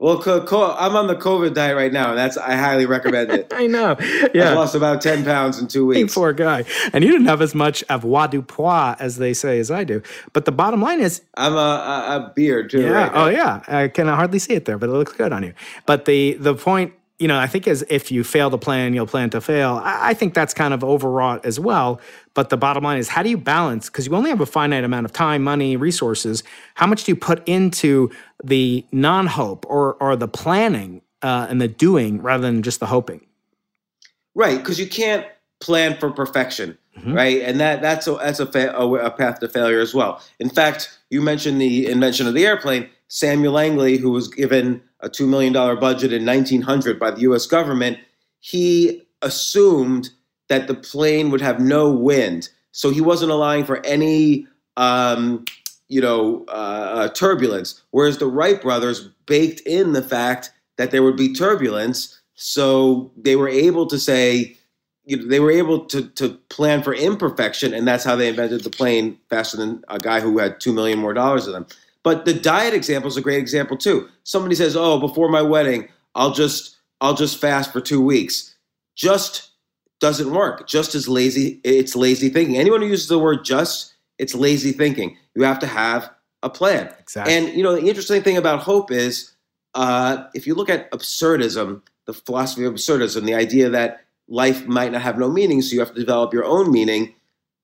Well, 0.01 0.21
co- 0.21 0.45
co- 0.45 0.75
I'm 0.79 0.95
on 0.95 1.07
the 1.07 1.15
COVID 1.15 1.53
diet 1.53 1.75
right 1.75 1.91
now, 1.91 2.09
and 2.09 2.17
that's 2.17 2.37
I 2.37 2.55
highly 2.55 2.85
recommend 2.85 3.31
it. 3.31 3.51
I 3.53 3.67
know. 3.67 3.97
Yeah, 4.33 4.51
I 4.51 4.53
lost 4.53 4.73
about 4.73 5.01
ten 5.01 5.25
pounds 5.25 5.59
in 5.59 5.67
two 5.67 5.85
weeks. 5.85 6.13
Poor 6.15 6.31
guy, 6.31 6.63
and 6.93 7.03
you 7.03 7.11
didn't 7.11 7.27
have 7.27 7.41
as 7.41 7.53
much 7.53 7.85
avoirdupois 7.87 8.95
as 8.99 9.17
they 9.17 9.33
say 9.33 9.59
as 9.59 9.69
I 9.69 9.83
do. 9.83 10.01
But 10.31 10.45
the 10.45 10.53
bottom 10.53 10.81
line 10.81 11.01
is, 11.01 11.21
I'm 11.35 11.53
a, 11.53 11.57
a, 11.57 12.15
a 12.15 12.33
beard 12.33 12.69
too. 12.69 12.81
Yeah. 12.81 12.89
Right 12.91 13.11
oh 13.13 13.27
yeah. 13.27 13.61
I 13.67 13.89
can 13.89 14.07
hardly 14.07 14.39
see 14.39 14.53
it 14.53 14.63
there, 14.63 14.77
but 14.77 14.87
it 14.87 14.93
looks 14.93 15.11
good 15.11 15.33
on 15.33 15.43
you. 15.43 15.53
But 15.85 16.05
the 16.05 16.33
the 16.39 16.55
point 16.55 16.93
you 17.19 17.27
know, 17.27 17.37
I 17.37 17.47
think 17.47 17.67
as 17.67 17.83
if 17.89 18.11
you 18.11 18.23
fail 18.23 18.49
to 18.49 18.57
plan, 18.57 18.93
you'll 18.93 19.05
plan 19.05 19.29
to 19.31 19.41
fail. 19.41 19.81
I, 19.83 20.13
think 20.13 20.33
that's 20.33 20.53
kind 20.53 20.73
of 20.73 20.83
overwrought 20.85 21.45
as 21.45 21.59
well. 21.59 21.99
But 22.33 22.49
the 22.49 22.55
bottom 22.55 22.83
line 22.83 22.97
is, 22.97 23.09
how 23.09 23.21
do 23.21 23.29
you 23.29 23.37
balance? 23.37 23.89
Because 23.89 24.07
you 24.07 24.15
only 24.15 24.29
have 24.29 24.39
a 24.39 24.45
finite 24.45 24.85
amount 24.85 25.05
of 25.05 25.11
time, 25.11 25.43
money, 25.43 25.75
resources. 25.75 26.43
How 26.75 26.87
much 26.87 27.03
do 27.03 27.11
you 27.11 27.17
put 27.17 27.45
into 27.47 28.09
the 28.41 28.85
non-hope 28.93 29.65
or 29.67 29.95
or 29.95 30.15
the 30.15 30.29
planning 30.29 31.01
uh, 31.21 31.47
and 31.49 31.61
the 31.61 31.67
doing 31.67 32.21
rather 32.21 32.43
than 32.43 32.63
just 32.63 32.79
the 32.79 32.85
hoping? 32.85 33.25
Right, 34.33 34.57
because 34.57 34.79
you 34.79 34.87
can't 34.87 35.25
plan 35.59 35.97
for 35.97 36.11
perfection, 36.11 36.77
mm-hmm. 36.97 37.13
right? 37.13 37.41
And 37.41 37.59
that 37.59 37.81
that's 37.81 38.07
a 38.07 38.13
that's 38.13 38.39
a, 38.39 38.45
fa- 38.45 38.73
a, 38.73 39.11
path 39.11 39.39
to 39.41 39.49
failure 39.49 39.81
as 39.81 39.93
well. 39.93 40.21
In 40.39 40.49
fact, 40.49 40.97
you 41.09 41.21
mentioned 41.21 41.59
the 41.59 41.87
invention 41.87 42.27
of 42.27 42.33
the 42.33 42.45
airplane. 42.45 42.89
Samuel 43.09 43.53
Langley, 43.53 43.97
who 43.97 44.11
was 44.11 44.27
given 44.27 44.81
a 45.01 45.09
$2 45.09 45.27
million 45.27 45.51
budget 45.53 46.13
in 46.13 46.25
1900 46.25 46.99
by 46.99 47.11
the 47.11 47.21
US 47.21 47.45
government, 47.45 47.97
he 48.39 49.03
assumed 49.21 50.09
that 50.47 50.67
the 50.67 50.75
plane 50.75 51.29
would 51.29 51.41
have 51.41 51.59
no 51.59 51.91
wind. 51.91 52.49
So 52.71 52.91
he 52.91 53.01
wasn't 53.01 53.31
allowing 53.31 53.65
for 53.65 53.85
any, 53.85 54.47
um, 54.77 55.43
you 55.87 56.01
know, 56.01 56.45
uh, 56.47 56.51
uh, 56.51 57.09
turbulence. 57.09 57.81
Whereas 57.91 58.19
the 58.19 58.27
Wright 58.27 58.61
brothers 58.61 59.09
baked 59.25 59.61
in 59.61 59.93
the 59.93 60.01
fact 60.01 60.51
that 60.77 60.91
there 60.91 61.03
would 61.03 61.17
be 61.17 61.33
turbulence. 61.33 62.19
So 62.35 63.11
they 63.17 63.35
were 63.35 63.49
able 63.49 63.85
to 63.87 63.99
say, 63.99 64.55
you 65.05 65.17
know, 65.17 65.27
they 65.27 65.39
were 65.39 65.51
able 65.51 65.85
to, 65.85 66.07
to 66.09 66.29
plan 66.49 66.83
for 66.83 66.93
imperfection, 66.93 67.73
and 67.73 67.87
that's 67.87 68.03
how 68.03 68.15
they 68.15 68.29
invented 68.29 68.63
the 68.63 68.69
plane 68.69 69.17
faster 69.29 69.57
than 69.57 69.83
a 69.87 69.97
guy 69.97 70.19
who 70.19 70.37
had 70.37 70.59
2 70.59 70.71
million 70.71 70.99
more 70.99 71.13
dollars 71.13 71.47
of 71.47 71.53
them. 71.53 71.65
But 72.03 72.25
the 72.25 72.33
diet 72.33 72.73
example 72.73 73.09
is 73.09 73.17
a 73.17 73.21
great 73.21 73.39
example 73.39 73.77
too. 73.77 74.07
Somebody 74.23 74.55
says, 74.55 74.75
"Oh, 74.75 74.99
before 74.99 75.29
my 75.29 75.41
wedding, 75.41 75.89
I'll 76.15 76.31
just 76.31 76.77
I'll 77.01 77.13
just 77.13 77.39
fast 77.39 77.71
for 77.71 77.81
2 77.81 78.01
weeks." 78.01 78.55
Just 78.95 79.49
doesn't 79.99 80.31
work. 80.31 80.67
Just 80.67 80.95
as 80.95 81.07
lazy 81.07 81.59
it's 81.63 81.95
lazy 81.95 82.29
thinking. 82.29 82.57
Anyone 82.57 82.81
who 82.81 82.87
uses 82.87 83.07
the 83.07 83.19
word 83.19 83.43
just, 83.43 83.93
it's 84.17 84.33
lazy 84.33 84.71
thinking. 84.71 85.17
You 85.35 85.43
have 85.43 85.59
to 85.59 85.67
have 85.67 86.09
a 86.41 86.49
plan. 86.49 86.93
Exactly. 86.99 87.33
And 87.33 87.49
you 87.49 87.63
know, 87.63 87.75
the 87.75 87.87
interesting 87.87 88.21
thing 88.21 88.37
about 88.37 88.61
hope 88.61 88.91
is 88.91 89.33
uh, 89.75 90.23
if 90.33 90.47
you 90.47 90.55
look 90.55 90.69
at 90.69 90.89
absurdism, 90.91 91.81
the 92.05 92.13
philosophy 92.13 92.65
of 92.65 92.73
absurdism, 92.73 93.25
the 93.25 93.35
idea 93.35 93.69
that 93.69 94.05
life 94.27 94.65
might 94.67 94.91
not 94.91 95.01
have 95.01 95.17
no 95.17 95.29
meaning, 95.29 95.61
so 95.61 95.73
you 95.73 95.79
have 95.79 95.93
to 95.93 95.99
develop 95.99 96.33
your 96.33 96.45
own 96.45 96.71
meaning. 96.71 97.13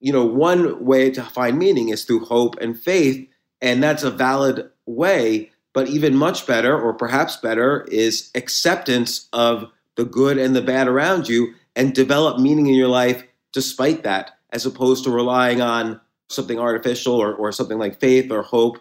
You 0.01 0.11
know, 0.11 0.25
one 0.25 0.83
way 0.83 1.09
to 1.11 1.23
find 1.23 1.57
meaning 1.57 1.89
is 1.89 2.03
through 2.03 2.25
hope 2.25 2.55
and 2.59 2.79
faith 2.79 3.27
and 3.65 3.81
that's 3.83 4.03
a 4.03 4.11
valid 4.11 4.69
way. 4.85 5.51
But 5.73 5.89
even 5.89 6.15
much 6.15 6.47
better, 6.47 6.79
or 6.79 6.93
perhaps 6.93 7.35
better, 7.35 7.85
is 7.91 8.31
acceptance 8.33 9.27
of 9.33 9.69
the 9.95 10.05
good 10.05 10.37
and 10.37 10.55
the 10.55 10.61
bad 10.61 10.87
around 10.87 11.27
you 11.27 11.53
and 11.75 11.93
develop 11.93 12.39
meaning 12.39 12.67
in 12.67 12.75
your 12.75 12.87
life 12.87 13.25
despite 13.51 14.03
that, 14.03 14.37
as 14.51 14.65
opposed 14.65 15.03
to 15.03 15.09
relying 15.09 15.61
on 15.61 15.99
something 16.29 16.59
artificial 16.59 17.15
or, 17.15 17.33
or 17.33 17.51
something 17.51 17.77
like 17.77 17.99
faith 17.99 18.31
or 18.31 18.41
hope. 18.41 18.77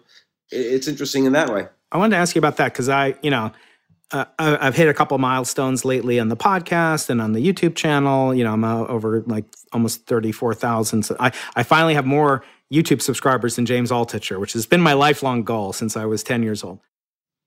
It's 0.51 0.87
interesting 0.87 1.25
in 1.25 1.33
that 1.33 1.53
way. 1.53 1.67
I 1.91 1.99
wanted 1.99 2.17
to 2.17 2.21
ask 2.21 2.37
you 2.37 2.39
about 2.41 2.59
that 2.59 2.73
because 2.73 2.89
I, 2.89 3.17
you 3.23 3.31
know, 3.31 3.53
uh, 4.13 4.27
I've 4.39 4.77
hit 4.77 4.89
a 4.89 4.95
couple 4.95 5.19
milestones 5.19 5.85
lately 5.85 6.21
on 6.21 6.29
the 6.29 6.37
podcast 6.37 7.11
and 7.11 7.21
on 7.21 7.33
the 7.33 7.41
YouTube 7.41 7.75
channel. 7.75 8.33
You 8.35 8.45
know, 8.45 8.53
I'm 8.53 8.65
over 8.65 9.23
like 9.27 9.47
almost 9.73 10.07
34,000. 10.07 11.05
So 11.05 11.17
I, 11.19 11.33
I 11.57 11.63
finally 11.65 11.95
have 11.95 12.07
more 12.07 12.45
YouTube 12.75 13.01
subscribers 13.01 13.57
than 13.57 13.67
James 13.67 13.91
Altucher, 13.91 14.41
which 14.41 14.53
has 14.55 14.67
been 14.67 14.81
my 14.81 14.93
lifelong 14.93 15.45
goal 15.45 15.73
since 15.73 15.97
I 15.97 16.05
was 16.05 16.23
10 16.23 16.43
years 16.43 16.65
old. 16.65 16.81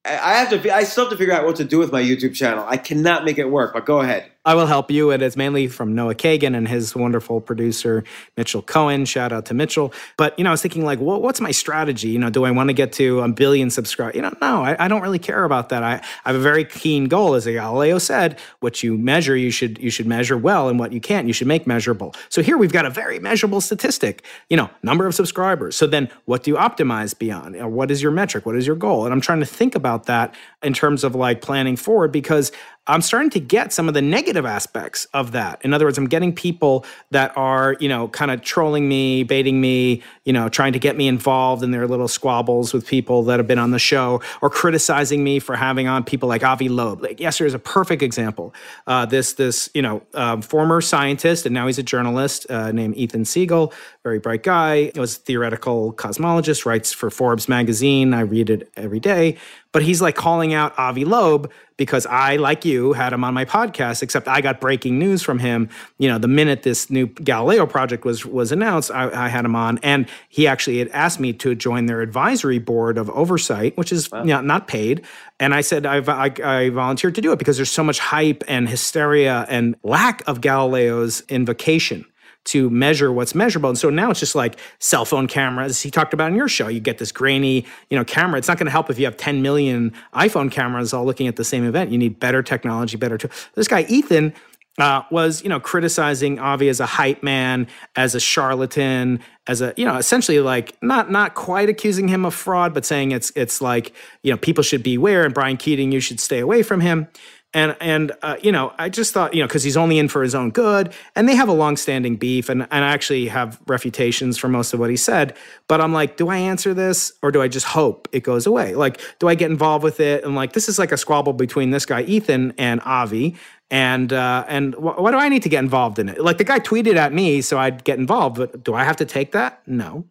I 0.05 0.35
have 0.35 0.49
to. 0.49 0.73
I 0.73 0.83
still 0.83 1.05
have 1.05 1.11
to 1.11 1.17
figure 1.17 1.33
out 1.33 1.45
what 1.45 1.57
to 1.57 1.65
do 1.65 1.79
with 1.79 1.91
my 1.91 2.01
YouTube 2.01 2.33
channel. 2.33 2.63
I 2.67 2.77
cannot 2.77 3.25
make 3.25 3.37
it 3.37 3.49
work. 3.49 3.73
But 3.73 3.85
go 3.85 3.99
ahead. 3.99 4.31
I 4.47 4.55
will 4.55 4.65
help 4.65 4.89
you. 4.89 5.11
And 5.11 5.21
it's 5.21 5.35
mainly 5.35 5.67
from 5.67 5.93
Noah 5.93 6.15
Kagan 6.15 6.55
and 6.55 6.69
his 6.69 6.95
wonderful 6.95 7.41
producer, 7.41 8.05
Mitchell 8.37 8.61
Cohen. 8.61 9.03
Shout 9.03 9.33
out 9.33 9.45
to 9.47 9.53
Mitchell. 9.53 9.93
But, 10.15 10.39
you 10.39 10.45
know, 10.45 10.51
I 10.51 10.53
was 10.53 10.61
thinking, 10.61 10.85
like, 10.85 11.01
well, 11.01 11.21
what's 11.21 11.41
my 11.41 11.51
strategy? 11.51 12.07
You 12.07 12.19
know, 12.19 12.29
do 12.29 12.45
I 12.45 12.51
want 12.51 12.69
to 12.69 12.73
get 12.73 12.93
to 12.93 13.19
a 13.19 13.27
billion 13.27 13.69
subscribers? 13.69 14.15
You 14.15 14.21
know, 14.21 14.33
no, 14.41 14.63
I, 14.63 14.85
I, 14.85 14.87
don't 14.87 15.01
really 15.01 15.19
care 15.19 15.43
about 15.43 15.67
that. 15.69 15.83
I, 15.83 15.95
I 16.23 16.29
have 16.29 16.37
a 16.37 16.39
very 16.39 16.63
keen 16.63 17.09
goal. 17.09 17.33
As 17.33 17.45
Galileo 17.45 17.97
said, 17.97 18.39
what 18.61 18.81
you 18.83 18.97
measure, 18.97 19.35
you 19.35 19.51
should 19.51 19.79
you 19.79 19.89
should 19.89 20.07
measure 20.07 20.37
well, 20.37 20.69
and 20.69 20.79
what 20.79 20.93
you 20.93 21.01
can't, 21.01 21.27
you 21.27 21.33
should 21.33 21.47
make 21.47 21.67
measurable. 21.67 22.15
So 22.29 22.41
here 22.41 22.57
we've 22.57 22.71
got 22.71 22.85
a 22.85 22.89
very 22.89 23.19
measurable 23.19 23.59
statistic, 23.59 24.23
you 24.49 24.55
know, 24.55 24.69
number 24.81 25.05
of 25.05 25.13
subscribers. 25.13 25.75
So 25.75 25.87
then 25.87 26.09
what 26.23 26.43
do 26.43 26.51
you 26.51 26.57
optimize 26.57 27.17
beyond? 27.17 27.59
What 27.73 27.91
is 27.91 28.01
your 28.01 28.13
metric? 28.13 28.45
What 28.45 28.55
is 28.55 28.65
your 28.65 28.77
goal? 28.77 29.03
And 29.03 29.13
I'm 29.13 29.19
trying 29.19 29.41
to 29.41 29.45
think 29.45 29.75
about 29.75 30.05
that 30.05 30.33
in 30.63 30.73
terms 30.73 31.03
of 31.03 31.15
like 31.15 31.41
planning 31.41 31.75
forward 31.75 32.13
because 32.13 32.53
I'm 32.87 33.01
starting 33.01 33.29
to 33.31 33.39
get 33.39 33.73
some 33.73 33.87
of 33.87 33.93
the 33.93 34.01
negative 34.01 34.45
aspects 34.45 35.05
of 35.13 35.33
that. 35.33 35.63
In 35.63 35.73
other 35.73 35.85
words, 35.85 35.97
I'm 35.97 36.07
getting 36.07 36.33
people 36.33 36.85
that 37.11 37.35
are, 37.35 37.75
you 37.79 37.89
know, 37.89 38.07
kind 38.07 38.31
of 38.31 38.41
trolling 38.41 38.87
me, 38.87 39.23
baiting 39.23 39.59
me, 39.59 40.01
you 40.23 40.33
know, 40.33 40.47
trying 40.47 40.73
to 40.73 40.79
get 40.79 40.95
me 40.95 41.07
involved 41.07 41.63
in 41.63 41.71
their 41.71 41.87
little 41.87 42.07
squabbles 42.07 42.73
with 42.73 42.87
people 42.87 43.23
that 43.23 43.39
have 43.39 43.47
been 43.47 43.59
on 43.59 43.71
the 43.71 43.79
show 43.79 44.21
or 44.41 44.49
criticizing 44.49 45.23
me 45.23 45.39
for 45.39 45.55
having 45.55 45.87
on 45.87 46.03
people 46.03 46.29
like 46.29 46.43
Avi 46.43 46.69
Loeb. 46.69 47.01
Like 47.01 47.19
yesterday 47.19 47.47
is 47.47 47.53
a 47.53 47.59
perfect 47.59 48.01
example. 48.01 48.53
Uh, 48.87 49.05
this, 49.05 49.33
this, 49.33 49.69
you 49.73 49.81
know, 49.81 50.01
uh, 50.13 50.39
former 50.41 50.79
scientist 50.81 51.45
and 51.45 51.53
now 51.53 51.67
he's 51.67 51.77
a 51.77 51.83
journalist 51.83 52.49
uh, 52.49 52.71
named 52.71 52.95
Ethan 52.95 53.25
Siegel, 53.25 53.73
very 54.07 54.19
bright 54.19 54.41
guy. 54.41 54.89
He 54.93 54.99
was 55.01 55.17
a 55.17 55.19
theoretical 55.19 55.91
cosmologist, 55.91 56.65
writes 56.65 56.93
for 56.93 57.09
Forbes 57.09 57.49
magazine. 57.49 58.13
I 58.13 58.21
read 58.21 58.49
it 58.49 58.71
every 58.77 59.01
day. 59.01 59.35
But 59.73 59.83
he's 59.83 60.01
like 60.01 60.15
calling 60.15 60.53
out 60.53 60.73
Avi 60.79 61.03
Loeb 61.03 61.51
because 61.75 62.05
I, 62.05 62.37
like 62.37 62.63
you, 62.63 62.93
had 62.93 63.11
him 63.11 63.25
on 63.25 63.33
my 63.33 63.43
podcast, 63.43 64.01
except 64.01 64.29
I 64.29 64.39
got 64.39 64.61
breaking 64.61 64.97
news 64.97 65.21
from 65.21 65.39
him. 65.39 65.67
You 65.97 66.07
know, 66.07 66.17
the 66.17 66.29
minute 66.29 66.63
this 66.63 66.89
new 66.89 67.07
Galileo 67.07 67.65
project 67.65 68.05
was 68.05 68.25
was 68.25 68.53
announced, 68.53 68.91
I, 68.91 69.25
I 69.25 69.27
had 69.27 69.43
him 69.43 69.57
on. 69.57 69.77
And 69.83 70.07
he 70.29 70.47
actually 70.47 70.79
had 70.79 70.87
asked 70.89 71.19
me 71.19 71.33
to 71.33 71.53
join 71.53 71.87
their 71.87 71.99
advisory 71.99 72.59
board 72.59 72.97
of 72.97 73.09
oversight, 73.09 73.75
which 73.75 73.91
is 73.91 74.09
wow. 74.09 74.21
you 74.21 74.29
know, 74.29 74.39
not 74.39 74.69
paid. 74.69 75.03
And 75.37 75.53
I 75.53 75.59
said 75.59 75.85
I, 75.85 75.97
I, 75.97 76.31
I 76.43 76.69
volunteered 76.69 77.15
to 77.15 77.21
do 77.21 77.33
it 77.33 77.39
because 77.39 77.57
there's 77.57 77.69
so 77.69 77.83
much 77.83 77.99
hype 77.99 78.41
and 78.47 78.69
hysteria 78.69 79.45
and 79.49 79.75
lack 79.83 80.25
of 80.29 80.39
Galileo's 80.39 81.23
invocation 81.27 82.05
to 82.47 82.69
measure 82.69 83.11
what's 83.11 83.35
measurable. 83.35 83.69
And 83.69 83.77
so 83.77 83.89
now 83.89 84.09
it's 84.09 84.19
just 84.19 84.35
like 84.35 84.57
cell 84.79 85.05
phone 85.05 85.27
cameras. 85.27 85.81
He 85.81 85.91
talked 85.91 86.13
about 86.13 86.31
in 86.31 86.35
your 86.35 86.47
show, 86.47 86.67
you 86.67 86.79
get 86.79 86.97
this 86.97 87.11
grainy, 87.11 87.65
you 87.89 87.97
know, 87.97 88.03
camera. 88.03 88.37
It's 88.37 88.47
not 88.47 88.57
going 88.57 88.65
to 88.65 88.71
help 88.71 88.89
if 88.89 88.97
you 88.97 89.05
have 89.05 89.17
10 89.17 89.41
million 89.41 89.93
iPhone 90.13 90.51
cameras 90.51 90.93
all 90.93 91.05
looking 91.05 91.27
at 91.27 91.35
the 91.35 91.43
same 91.43 91.65
event. 91.65 91.91
You 91.91 91.97
need 91.97 92.19
better 92.19 92.41
technology, 92.41 92.97
better. 92.97 93.17
T- 93.17 93.29
this 93.55 93.67
guy 93.67 93.85
Ethan 93.89 94.33
uh, 94.79 95.01
was 95.09 95.41
you 95.41 95.49
know 95.49 95.59
criticizing 95.59 96.37
Avi 96.39 96.69
as 96.69 96.79
a 96.79 96.85
hype 96.85 97.23
man, 97.23 97.67
as 97.95 98.13
a 98.13 98.19
charlatan, 98.19 99.19
as 99.47 99.61
a 99.61 99.73
you 99.75 99.85
know 99.85 99.97
essentially 99.97 100.39
like 100.39 100.77
not 100.83 101.11
not 101.11 101.33
quite 101.33 101.67
accusing 101.67 102.07
him 102.07 102.25
of 102.25 102.33
fraud, 102.33 102.73
but 102.73 102.85
saying 102.85 103.11
it's 103.11 103.31
it's 103.35 103.59
like 103.59 103.93
you 104.21 104.31
know 104.31 104.37
people 104.37 104.63
should 104.63 104.83
beware 104.83 105.25
and 105.25 105.33
Brian 105.33 105.57
Keating 105.57 105.91
you 105.91 105.99
should 105.99 106.19
stay 106.19 106.39
away 106.39 106.61
from 106.61 106.81
him. 106.81 107.07
And 107.53 107.77
and 107.79 108.11
uh, 108.21 108.35
you 108.41 108.51
know, 108.51 108.73
I 108.77 108.89
just 108.89 109.13
thought 109.13 109.33
you 109.33 109.41
know 109.41 109.47
because 109.47 109.63
he's 109.63 109.77
only 109.77 109.99
in 109.99 110.09
for 110.09 110.21
his 110.21 110.35
own 110.35 110.51
good, 110.51 110.93
and 111.15 111.29
they 111.29 111.35
have 111.35 111.47
a 111.47 111.53
long-standing 111.53 112.17
beef, 112.17 112.49
and 112.49 112.63
and 112.69 112.83
I 112.83 112.89
actually 112.89 113.27
have 113.27 113.59
refutations 113.67 114.37
for 114.37 114.49
most 114.49 114.73
of 114.73 114.81
what 114.81 114.89
he 114.89 114.97
said. 114.97 115.35
But 115.67 115.79
I'm 115.79 115.93
like, 115.93 116.17
do 116.17 116.27
I 116.27 116.37
answer 116.37 116.73
this 116.73 117.13
or 117.23 117.31
do 117.31 117.41
I 117.41 117.47
just 117.47 117.65
hope 117.65 118.09
it 118.11 118.23
goes 118.23 118.45
away? 118.45 118.75
Like, 118.75 118.99
do 119.19 119.29
I 119.29 119.35
get 119.35 119.49
involved 119.49 119.83
with 119.83 119.99
it? 120.01 120.25
And 120.25 120.35
like, 120.35 120.53
this 120.53 120.67
is 120.67 120.77
like 120.77 120.91
a 120.91 120.97
squabble 120.97 121.33
between 121.33 121.71
this 121.71 121.85
guy 121.85 122.01
Ethan 122.01 122.53
and 122.57 122.81
Avi, 122.81 123.35
and 123.71 124.11
uh, 124.11 124.43
and 124.47 124.73
wh- 124.75 124.99
why 124.99 125.11
do 125.11 125.17
I 125.17 125.29
need 125.29 125.43
to 125.43 125.49
get 125.49 125.63
involved 125.63 125.99
in 125.99 126.09
it? 126.09 126.21
Like 126.21 126.39
the 126.39 126.43
guy 126.43 126.59
tweeted 126.59 126.95
at 126.95 127.13
me, 127.13 127.41
so 127.41 127.57
I'd 127.57 127.83
get 127.85 127.97
involved. 127.97 128.37
But 128.37 128.63
do 128.63 128.73
I 128.73 128.83
have 128.83 128.97
to 128.97 129.05
take 129.05 129.31
that? 129.31 129.61
No. 129.65 130.05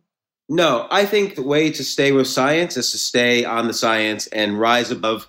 No, 0.48 0.86
I 0.90 1.04
think 1.04 1.34
the 1.34 1.42
way 1.42 1.70
to 1.72 1.82
stay 1.82 2.12
with 2.12 2.28
science 2.28 2.76
is 2.76 2.92
to 2.92 2.98
stay 2.98 3.44
on 3.44 3.66
the 3.66 3.74
science 3.74 4.28
and 4.28 4.58
rise 4.58 4.90
above. 4.90 5.28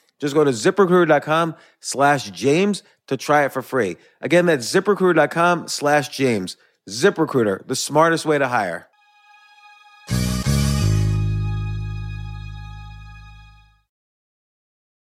Just 0.21 0.35
go 0.35 0.43
to 0.43 0.51
ziprecruiter.com 0.51 1.55
slash 1.79 2.29
James 2.29 2.83
to 3.07 3.17
try 3.17 3.43
it 3.43 3.51
for 3.51 3.61
free. 3.61 3.97
Again, 4.21 4.45
that's 4.45 4.71
ziprecruiter.com 4.71 5.67
slash 5.67 6.09
James. 6.09 6.55
ZipRecruiter, 6.87 7.67
the 7.67 7.75
smartest 7.75 8.25
way 8.25 8.37
to 8.37 8.47
hire. 8.47 8.87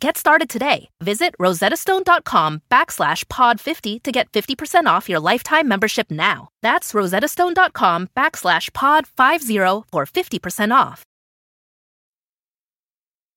Get 0.00 0.18
started 0.18 0.48
today. 0.48 0.90
Visit 1.00 1.34
rosettastone.com 1.40 2.62
backslash 2.70 3.28
pod 3.28 3.60
50 3.60 4.00
to 4.00 4.12
get 4.12 4.30
50% 4.32 4.86
off 4.86 5.08
your 5.08 5.20
lifetime 5.20 5.66
membership 5.66 6.10
now. 6.10 6.48
That's 6.62 6.92
rosettastone.com 6.92 8.08
backslash 8.16 8.72
pod 8.72 9.06
50 9.06 9.56
for 9.90 10.06
50% 10.06 10.74
off. 10.74 11.04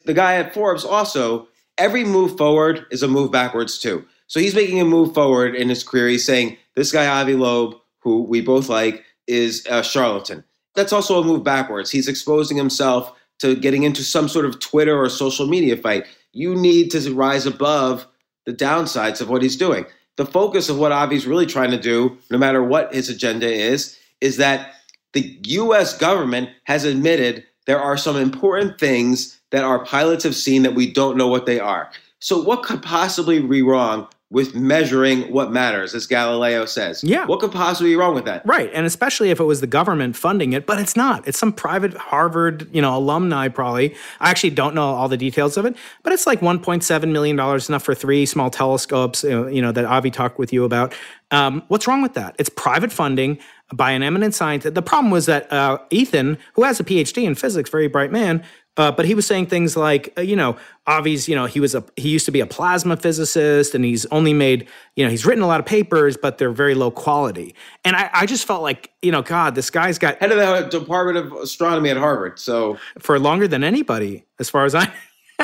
The 0.06 0.13
guy 0.13 0.36
at 0.36 0.54
Forbes 0.54 0.86
also, 0.86 1.48
every 1.78 2.06
move 2.06 2.38
forward 2.38 2.86
is 2.91 3.04
a 3.04 3.08
move 3.08 3.32
backwards 3.32 3.78
too. 3.78 4.06
So 4.28 4.39
he's 4.39 4.56
making 4.56 4.80
a 4.80 4.86
move 4.86 5.13
forward 5.13 5.56
in 5.56 5.70
his 5.70 5.84
career. 5.84 6.08
He's 6.10 6.26
saying, 6.26 6.58
this 6.76 6.91
guy, 6.91 7.08
Avi 7.08 7.36
Loeb, 7.36 7.76
who 8.00 8.24
we 8.24 8.41
both 8.41 8.70
like, 8.70 9.04
is 9.28 9.65
a 9.70 9.84
charlatan. 9.84 10.43
That's 10.76 10.93
also 10.93 11.22
a 11.22 11.26
move 11.26 11.43
backwards. 11.43 11.91
He's 11.91 12.08
exposing 12.08 12.56
himself 12.56 13.13
to 13.39 13.56
getting 13.56 13.84
into 13.84 14.04
some 14.04 14.28
sort 14.28 14.46
of 14.46 14.60
Twitter 14.60 14.98
or 14.98 15.10
social 15.10 15.48
media 15.48 15.78
fight 15.78 16.06
you 16.34 16.56
need 16.56 16.92
to 16.92 17.13
rise 17.13 17.46
above 17.46 18.08
the 18.46 18.54
downsides 18.54 19.22
of 19.22 19.30
what 19.30 19.42
he's 19.42 19.58
doing. 19.58 19.86
The 20.16 20.26
focus 20.26 20.70
of 20.70 20.78
what 20.78 20.92
Avi's 20.92 21.28
really 21.28 21.46
trying 21.46 21.72
to 21.72 21.80
do, 21.80 22.18
no 22.32 22.38
matter 22.38 22.63
what 22.63 22.94
his 22.94 23.10
agenda 23.10 23.48
is, 23.52 23.98
is 24.22 24.38
that 24.38 24.74
the 25.13 25.40
US 25.44 25.98
government 25.98 26.50
has 26.63 26.84
admitted 26.84 27.44
there 27.66 27.80
are 27.80 27.98
some 27.98 28.16
important 28.16 28.80
things 28.80 29.40
that 29.52 29.63
our 29.63 29.84
pilots 29.86 30.24
have 30.24 30.36
seen 30.36 30.63
that 30.63 30.76
we 30.76 30.92
don't 30.92 31.18
know 31.18 31.28
what 31.28 31.46
they 31.46 31.60
are. 31.60 31.92
So, 32.20 32.42
what 32.42 32.63
could 32.63 32.82
possibly 32.82 33.40
be 33.42 33.62
wrong 33.62 34.08
with 34.30 34.54
measuring 34.54 35.32
what 35.32 35.54
matters, 35.54 35.96
as 35.96 36.06
Galileo 36.06 36.66
says. 36.66 37.02
Yeah. 37.02 37.26
What 37.26 37.40
could 37.40 37.52
possibly 37.52 37.92
be 37.92 37.96
wrong 37.96 38.13
with 38.13 38.26
that? 38.26 38.46
Right. 38.46 38.70
And 38.74 38.86
especially 38.86 39.30
if 39.30 39.40
it 39.40 39.46
was 39.46 39.62
the 39.62 39.68
government 39.68 40.18
funding 40.18 40.52
it, 40.52 40.66
but 40.66 40.80
it's 40.80 40.98
not. 40.98 41.26
It's 41.26 41.40
some 41.40 41.54
private 41.54 41.94
Harvard, 41.96 42.68
you 42.74 42.82
know, 42.82 42.98
alumni 42.98 43.48
probably. 43.48 43.96
I 44.20 44.30
actually 44.30 44.50
don't 44.50 44.76
know 44.76 44.84
all 44.84 45.08
the 45.08 45.16
details 45.16 45.56
of 45.56 45.66
it, 45.66 45.78
but 46.04 46.12
it's 46.12 46.28
like 46.28 46.42
$1.7 46.42 47.12
million, 47.12 47.40
enough 47.40 47.84
for 47.84 47.96
three 47.96 48.26
small 48.26 48.50
telescopes, 48.50 49.24
you 49.24 49.62
know, 49.62 49.72
that 49.72 49.86
Avi 49.86 50.12
talked 50.12 50.38
with 50.38 50.52
you 50.52 50.66
about. 50.66 50.94
Um, 51.32 51.63
what's 51.70 51.88
wrong 51.88 52.02
with 52.02 52.13
that? 52.16 52.36
It's 52.38 52.50
private 52.50 52.92
funding 52.92 53.40
by 53.74 53.92
an 53.92 54.04
eminent 54.04 54.34
scientist. 54.34 54.76
The 54.76 54.82
problem 54.82 55.10
was 55.10 55.26
that 55.28 55.52
uh, 55.54 55.78
Ethan, 55.90 56.38
who 56.54 56.63
has 56.63 56.82
a 56.82 56.84
PhD 56.84 57.24
in 57.24 57.36
physics, 57.36 57.70
very 57.70 57.88
bright 57.88 58.12
man, 58.12 58.44
uh, 58.78 58.92
but 58.92 59.06
he 59.06 59.16
was 59.16 59.26
saying 59.26 59.48
things 59.48 59.76
like, 59.76 60.13
uh, 60.18 60.22
you 60.22 60.36
know, 60.36 60.56
Avi's, 60.88 61.28
you 61.28 61.36
know, 61.36 61.46
he 61.46 61.60
was 61.60 61.76
a 61.76 61.84
he 61.96 62.10
used 62.10 62.26
to 62.26 62.32
be 62.32 62.40
a 62.40 62.46
plasma 62.46 62.96
physicist, 62.96 63.76
and 63.76 63.84
he's 63.84 64.06
only 64.08 64.34
made, 64.34 64.68
you 64.96 65.04
know, 65.04 65.10
he's 65.10 65.26
written 65.26 65.44
a 65.44 65.48
lot 65.48 65.60
of 65.60 65.66
papers, 65.66 66.16
but 66.16 66.38
they're 66.38 66.52
very 66.52 66.76
low 66.76 66.92
quality. 66.92 67.56
And 67.84 67.96
I, 67.96 68.10
I 68.13 68.26
just 68.26 68.46
felt 68.46 68.62
like, 68.62 68.92
you 69.02 69.12
know, 69.12 69.22
God, 69.22 69.56
this 69.56 69.70
guy's 69.70 69.98
got 69.98 70.18
head 70.20 70.32
of 70.32 70.38
the 70.38 70.80
Department 70.80 71.18
of 71.18 71.34
Astronomy 71.34 71.90
at 71.90 71.98
Harvard, 71.98 72.40
so 72.40 72.78
for 73.00 73.20
longer 73.20 73.48
than 73.48 73.63
anybody, 73.63 74.26
as 74.40 74.50
far 74.50 74.66
as 74.66 74.76
I 74.76 74.94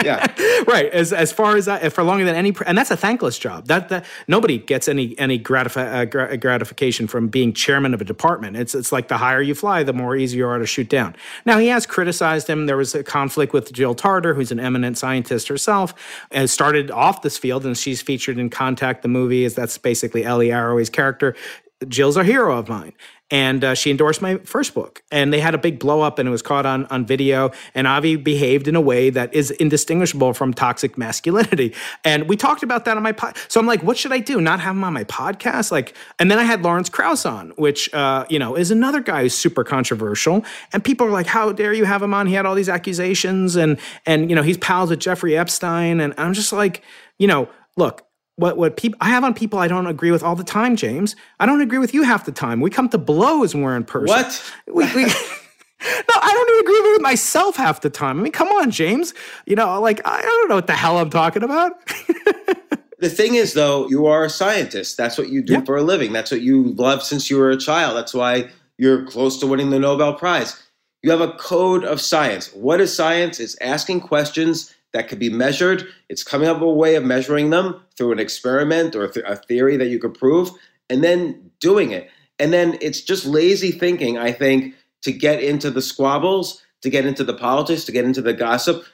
yeah. 0.02 0.26
right. 0.68 0.90
As 0.92 1.14
as 1.14 1.32
far 1.32 1.56
as 1.56 1.68
for 1.94 2.04
longer 2.04 2.26
than 2.26 2.36
any, 2.36 2.54
and 2.66 2.78
that's 2.78 2.92
a 2.92 2.98
thankless 2.98 3.38
job. 3.38 3.68
That 3.68 3.90
that 3.90 4.06
nobody 4.28 4.58
gets 4.58 4.88
any 4.88 5.18
any 5.20 5.38
gratifi- 5.38 5.94
uh, 5.94 6.06
grat- 6.06 6.40
gratification 6.40 7.08
from 7.08 7.28
being 7.28 7.54
chairman 7.54 7.94
of 7.94 8.02
a 8.02 8.06
department. 8.06 8.58
It's 8.58 8.74
it's 8.74 8.92
like 8.92 9.08
the 9.08 9.18
higher 9.18 9.42
you 9.42 9.54
fly, 9.54 9.84
the 9.84 9.94
more 9.94 10.16
easy 10.16 10.38
you 10.38 10.48
are 10.48 10.58
to 10.58 10.66
shoot 10.66 10.90
down. 10.90 11.16
Now 11.46 11.60
he 11.60 11.68
has 11.68 11.86
criticized 11.86 12.50
him. 12.50 12.66
There 12.66 12.78
was 12.78 12.96
a 12.96 13.04
conflict 13.04 13.54
with 13.54 13.72
Jill 13.72 13.94
Tarter, 13.94 14.34
who's 14.34 14.52
an 14.52 14.60
eminent 14.60 14.98
scientist 14.98 15.48
herself, 15.48 15.94
and 16.32 16.50
started 16.50 16.90
off 16.90 17.22
this 17.22 17.38
field, 17.38 17.66
and 17.66 17.78
she's 17.78 18.02
featured 18.02 18.40
in 18.40 18.50
Contact, 18.50 19.04
the 19.04 19.08
movie. 19.08 19.44
Is 19.44 19.54
that's 19.54 19.78
basically 19.78 20.24
Ellie 20.24 20.52
Arroway's 20.52 20.90
character. 20.90 21.36
Jill's 21.88 22.16
a 22.18 22.24
hero 22.24 22.58
of 22.58 22.70
mine 22.70 22.94
and 23.32 23.64
uh, 23.64 23.74
she 23.74 23.90
endorsed 23.90 24.22
my 24.22 24.38
first 24.40 24.74
book. 24.74 25.02
And 25.12 25.34
they 25.34 25.40
had 25.40 25.56
a 25.56 25.58
big 25.58 25.80
blow 25.80 26.02
up 26.02 26.20
and 26.20 26.28
it 26.28 26.32
was 26.32 26.42
caught 26.42 26.66
on, 26.66 26.86
on 26.88 27.06
video. 27.06 27.52
And 27.74 27.88
avi 27.88 28.16
behaved 28.16 28.68
in 28.68 28.76
a 28.76 28.82
way 28.82 29.10
that 29.10 29.34
is 29.34 29.52
indistinguishable 29.52 30.34
from 30.34 30.54
toxic 30.54 30.98
masculinity. 30.98 31.74
And 32.04 32.28
we 32.28 32.36
talked 32.36 32.64
about 32.64 32.86
that 32.86 32.98
on 32.98 33.04
my 33.04 33.12
pod 33.12 33.38
so 33.48 33.60
i'm 33.60 33.66
like 33.66 33.82
what 33.84 33.98
should 33.98 34.12
i 34.12 34.20
do? 34.20 34.42
Not 34.42 34.60
have 34.60 34.76
him 34.76 34.84
on 34.84 34.94
my 34.94 35.04
podcast? 35.06 35.72
Like 35.72 35.96
and 36.20 36.30
then 36.30 36.38
i 36.38 36.44
had 36.44 36.64
lawrence 36.64 36.90
krauss 36.90 37.26
on 37.26 37.52
which 37.56 37.94
uh, 37.94 38.26
you 38.30 38.40
know 38.40 38.56
is 38.56 38.72
another 38.72 39.02
guy 39.02 39.24
who's 39.24 39.34
super 39.34 39.64
controversial. 39.64 40.44
And 40.72 40.84
people 40.84 41.08
are 41.08 41.12
like 41.12 41.28
how 41.28 41.52
dare 41.52 41.74
you 41.74 41.86
have 41.86 42.02
him 42.02 42.14
on? 42.14 42.28
He 42.28 42.34
had 42.34 42.46
all 42.46 42.56
these 42.56 42.70
accusations 42.70 43.56
and 43.56 43.80
and 44.06 44.30
you 44.30 44.36
know 44.36 44.44
he's 44.44 44.58
pals 44.58 44.90
with 44.90 45.00
jeffrey 45.00 45.38
epstein. 45.38 46.00
And 46.00 46.14
i'm 46.18 46.34
just 46.34 46.54
like 46.54 46.84
you 47.18 47.28
know 47.28 47.50
look 47.78 48.06
what 48.36 48.58
what 48.58 48.78
people 48.78 48.98
I 49.02 49.10
have 49.10 49.24
on 49.24 49.34
people 49.34 49.60
I 49.60 49.68
don't 49.68 49.88
agree 49.88 50.12
with 50.12 50.24
all 50.24 50.36
the 50.36 50.44
time, 50.44 50.76
James. 50.76 51.16
I 51.40 51.46
don't 51.46 51.62
agree 51.62 51.78
with 51.78 51.94
you 51.94 52.04
half 52.04 52.26
the 52.26 52.32
time. 52.32 52.62
We 52.62 52.70
come 52.70 52.90
to 52.90 52.98
blows 52.98 53.54
when 53.54 53.64
we're 53.64 53.76
in 53.76 53.84
person. 53.84 54.16
What? 54.16 54.54
We, 54.68 54.84
we, 54.96 55.04
no, 55.84 56.16
I 56.16 56.32
don't 56.34 56.50
even 56.50 56.62
agree 56.62 56.92
with 56.94 57.02
myself 57.02 57.56
half 57.56 57.82
the 57.82 57.90
time. 57.90 58.20
I 58.20 58.24
mean, 58.24 58.32
come 58.32 58.50
on, 58.50 58.72
James. 58.72 59.14
You 59.46 59.56
know, 59.56 59.80
like 59.82 60.02
I 60.06 60.22
don't 60.22 60.50
know 60.50 60.56
what 60.56 60.68
the 60.68 60.74
hell 60.74 60.98
I'm 60.98 61.10
talking 61.10 61.44
about. 61.44 61.86
the 63.00 63.10
thing 63.10 63.36
is, 63.36 63.54
though, 63.54 63.88
you 63.90 64.08
are 64.08 64.26
a 64.26 64.30
scientist. 64.30 64.98
That's 64.98 65.18
what 65.18 65.30
you 65.30 65.42
do 65.42 65.64
for 65.66 65.78
a 65.78 65.84
living. 65.84 66.14
That's 66.14 66.32
what 66.32 66.42
you 66.42 66.70
love 66.74 67.04
since 67.04 67.30
you 67.30 67.38
were 67.38 67.52
a 67.52 67.58
child. 67.58 67.96
That's 67.96 68.14
why 68.14 68.50
you're 68.78 69.06
close 69.06 69.38
to 69.40 69.48
winning 69.48 69.70
the 69.70 69.80
Nobel 69.80 70.14
Prize. 70.14 70.62
You 71.04 71.12
have 71.12 71.22
a 71.22 71.34
code 71.34 71.84
of 71.84 72.00
science. 72.00 72.52
What 72.54 72.80
is 72.80 72.96
science? 72.96 73.40
It's 73.40 73.58
asking 73.60 74.02
questions 74.02 74.74
that 74.94 75.08
could 75.08 75.20
be 75.20 75.30
measured. 75.30 75.88
It's 76.10 76.24
coming 76.24 76.48
up 76.48 76.60
with 76.60 76.70
a 76.70 76.74
way 76.74 76.96
of 76.96 77.04
measuring 77.04 77.50
them 77.50 77.82
through 77.98 78.14
an 78.14 78.20
experiment 78.20 78.96
or 78.96 79.06
a 79.06 79.36
theory 79.36 79.78
that 79.78 79.90
you 79.90 80.00
could 80.00 80.14
prove, 80.14 80.52
and 80.90 81.04
then 81.04 81.52
doing 81.60 81.92
it. 81.92 82.10
And 82.40 82.54
then 82.54 82.78
it's 82.82 83.02
just 83.02 83.26
lazy 83.26 83.72
thinking, 83.72 84.18
I 84.18 84.32
think, 84.32 84.76
to 85.02 85.12
get 85.12 85.44
into 85.44 85.70
the 85.70 85.82
squabbles, 85.82 86.62
to 86.82 86.90
get 86.90 87.06
into 87.06 87.24
the 87.24 87.34
politics, 87.34 87.84
to 87.86 87.92
get 87.92 88.06
into 88.06 88.22
the 88.22 88.34
gossip. 88.34 88.86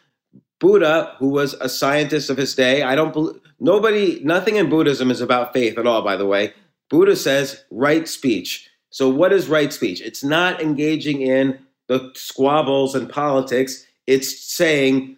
Buddha, 0.60 1.16
who 1.20 1.30
was 1.30 1.54
a 1.56 1.70
scientist 1.70 2.30
of 2.30 2.38
his 2.38 2.54
day, 2.54 2.82
I 2.84 2.96
don't 2.96 3.14
believe 3.14 3.40
nobody, 3.60 4.20
nothing 4.24 4.58
in 4.58 4.70
Buddhism 4.70 5.10
is 5.10 5.22
about 5.22 5.54
faith 5.54 5.78
at 5.78 5.88
all, 5.88 6.02
by 6.02 6.16
the 6.16 6.26
way. 6.26 6.54
Buddha 6.90 7.16
says 7.16 7.64
right 7.72 8.08
speech. 8.08 8.70
So, 8.90 9.10
what 9.10 9.32
is 9.32 9.48
right 9.48 9.72
speech? 9.72 10.02
It's 10.02 10.24
not 10.24 10.62
engaging 10.62 11.22
in 11.22 11.60
the 11.88 12.12
squabbles 12.16 12.96
and 12.96 13.10
politics. 13.10 13.86
It's 14.08 14.44
saying 14.44 15.18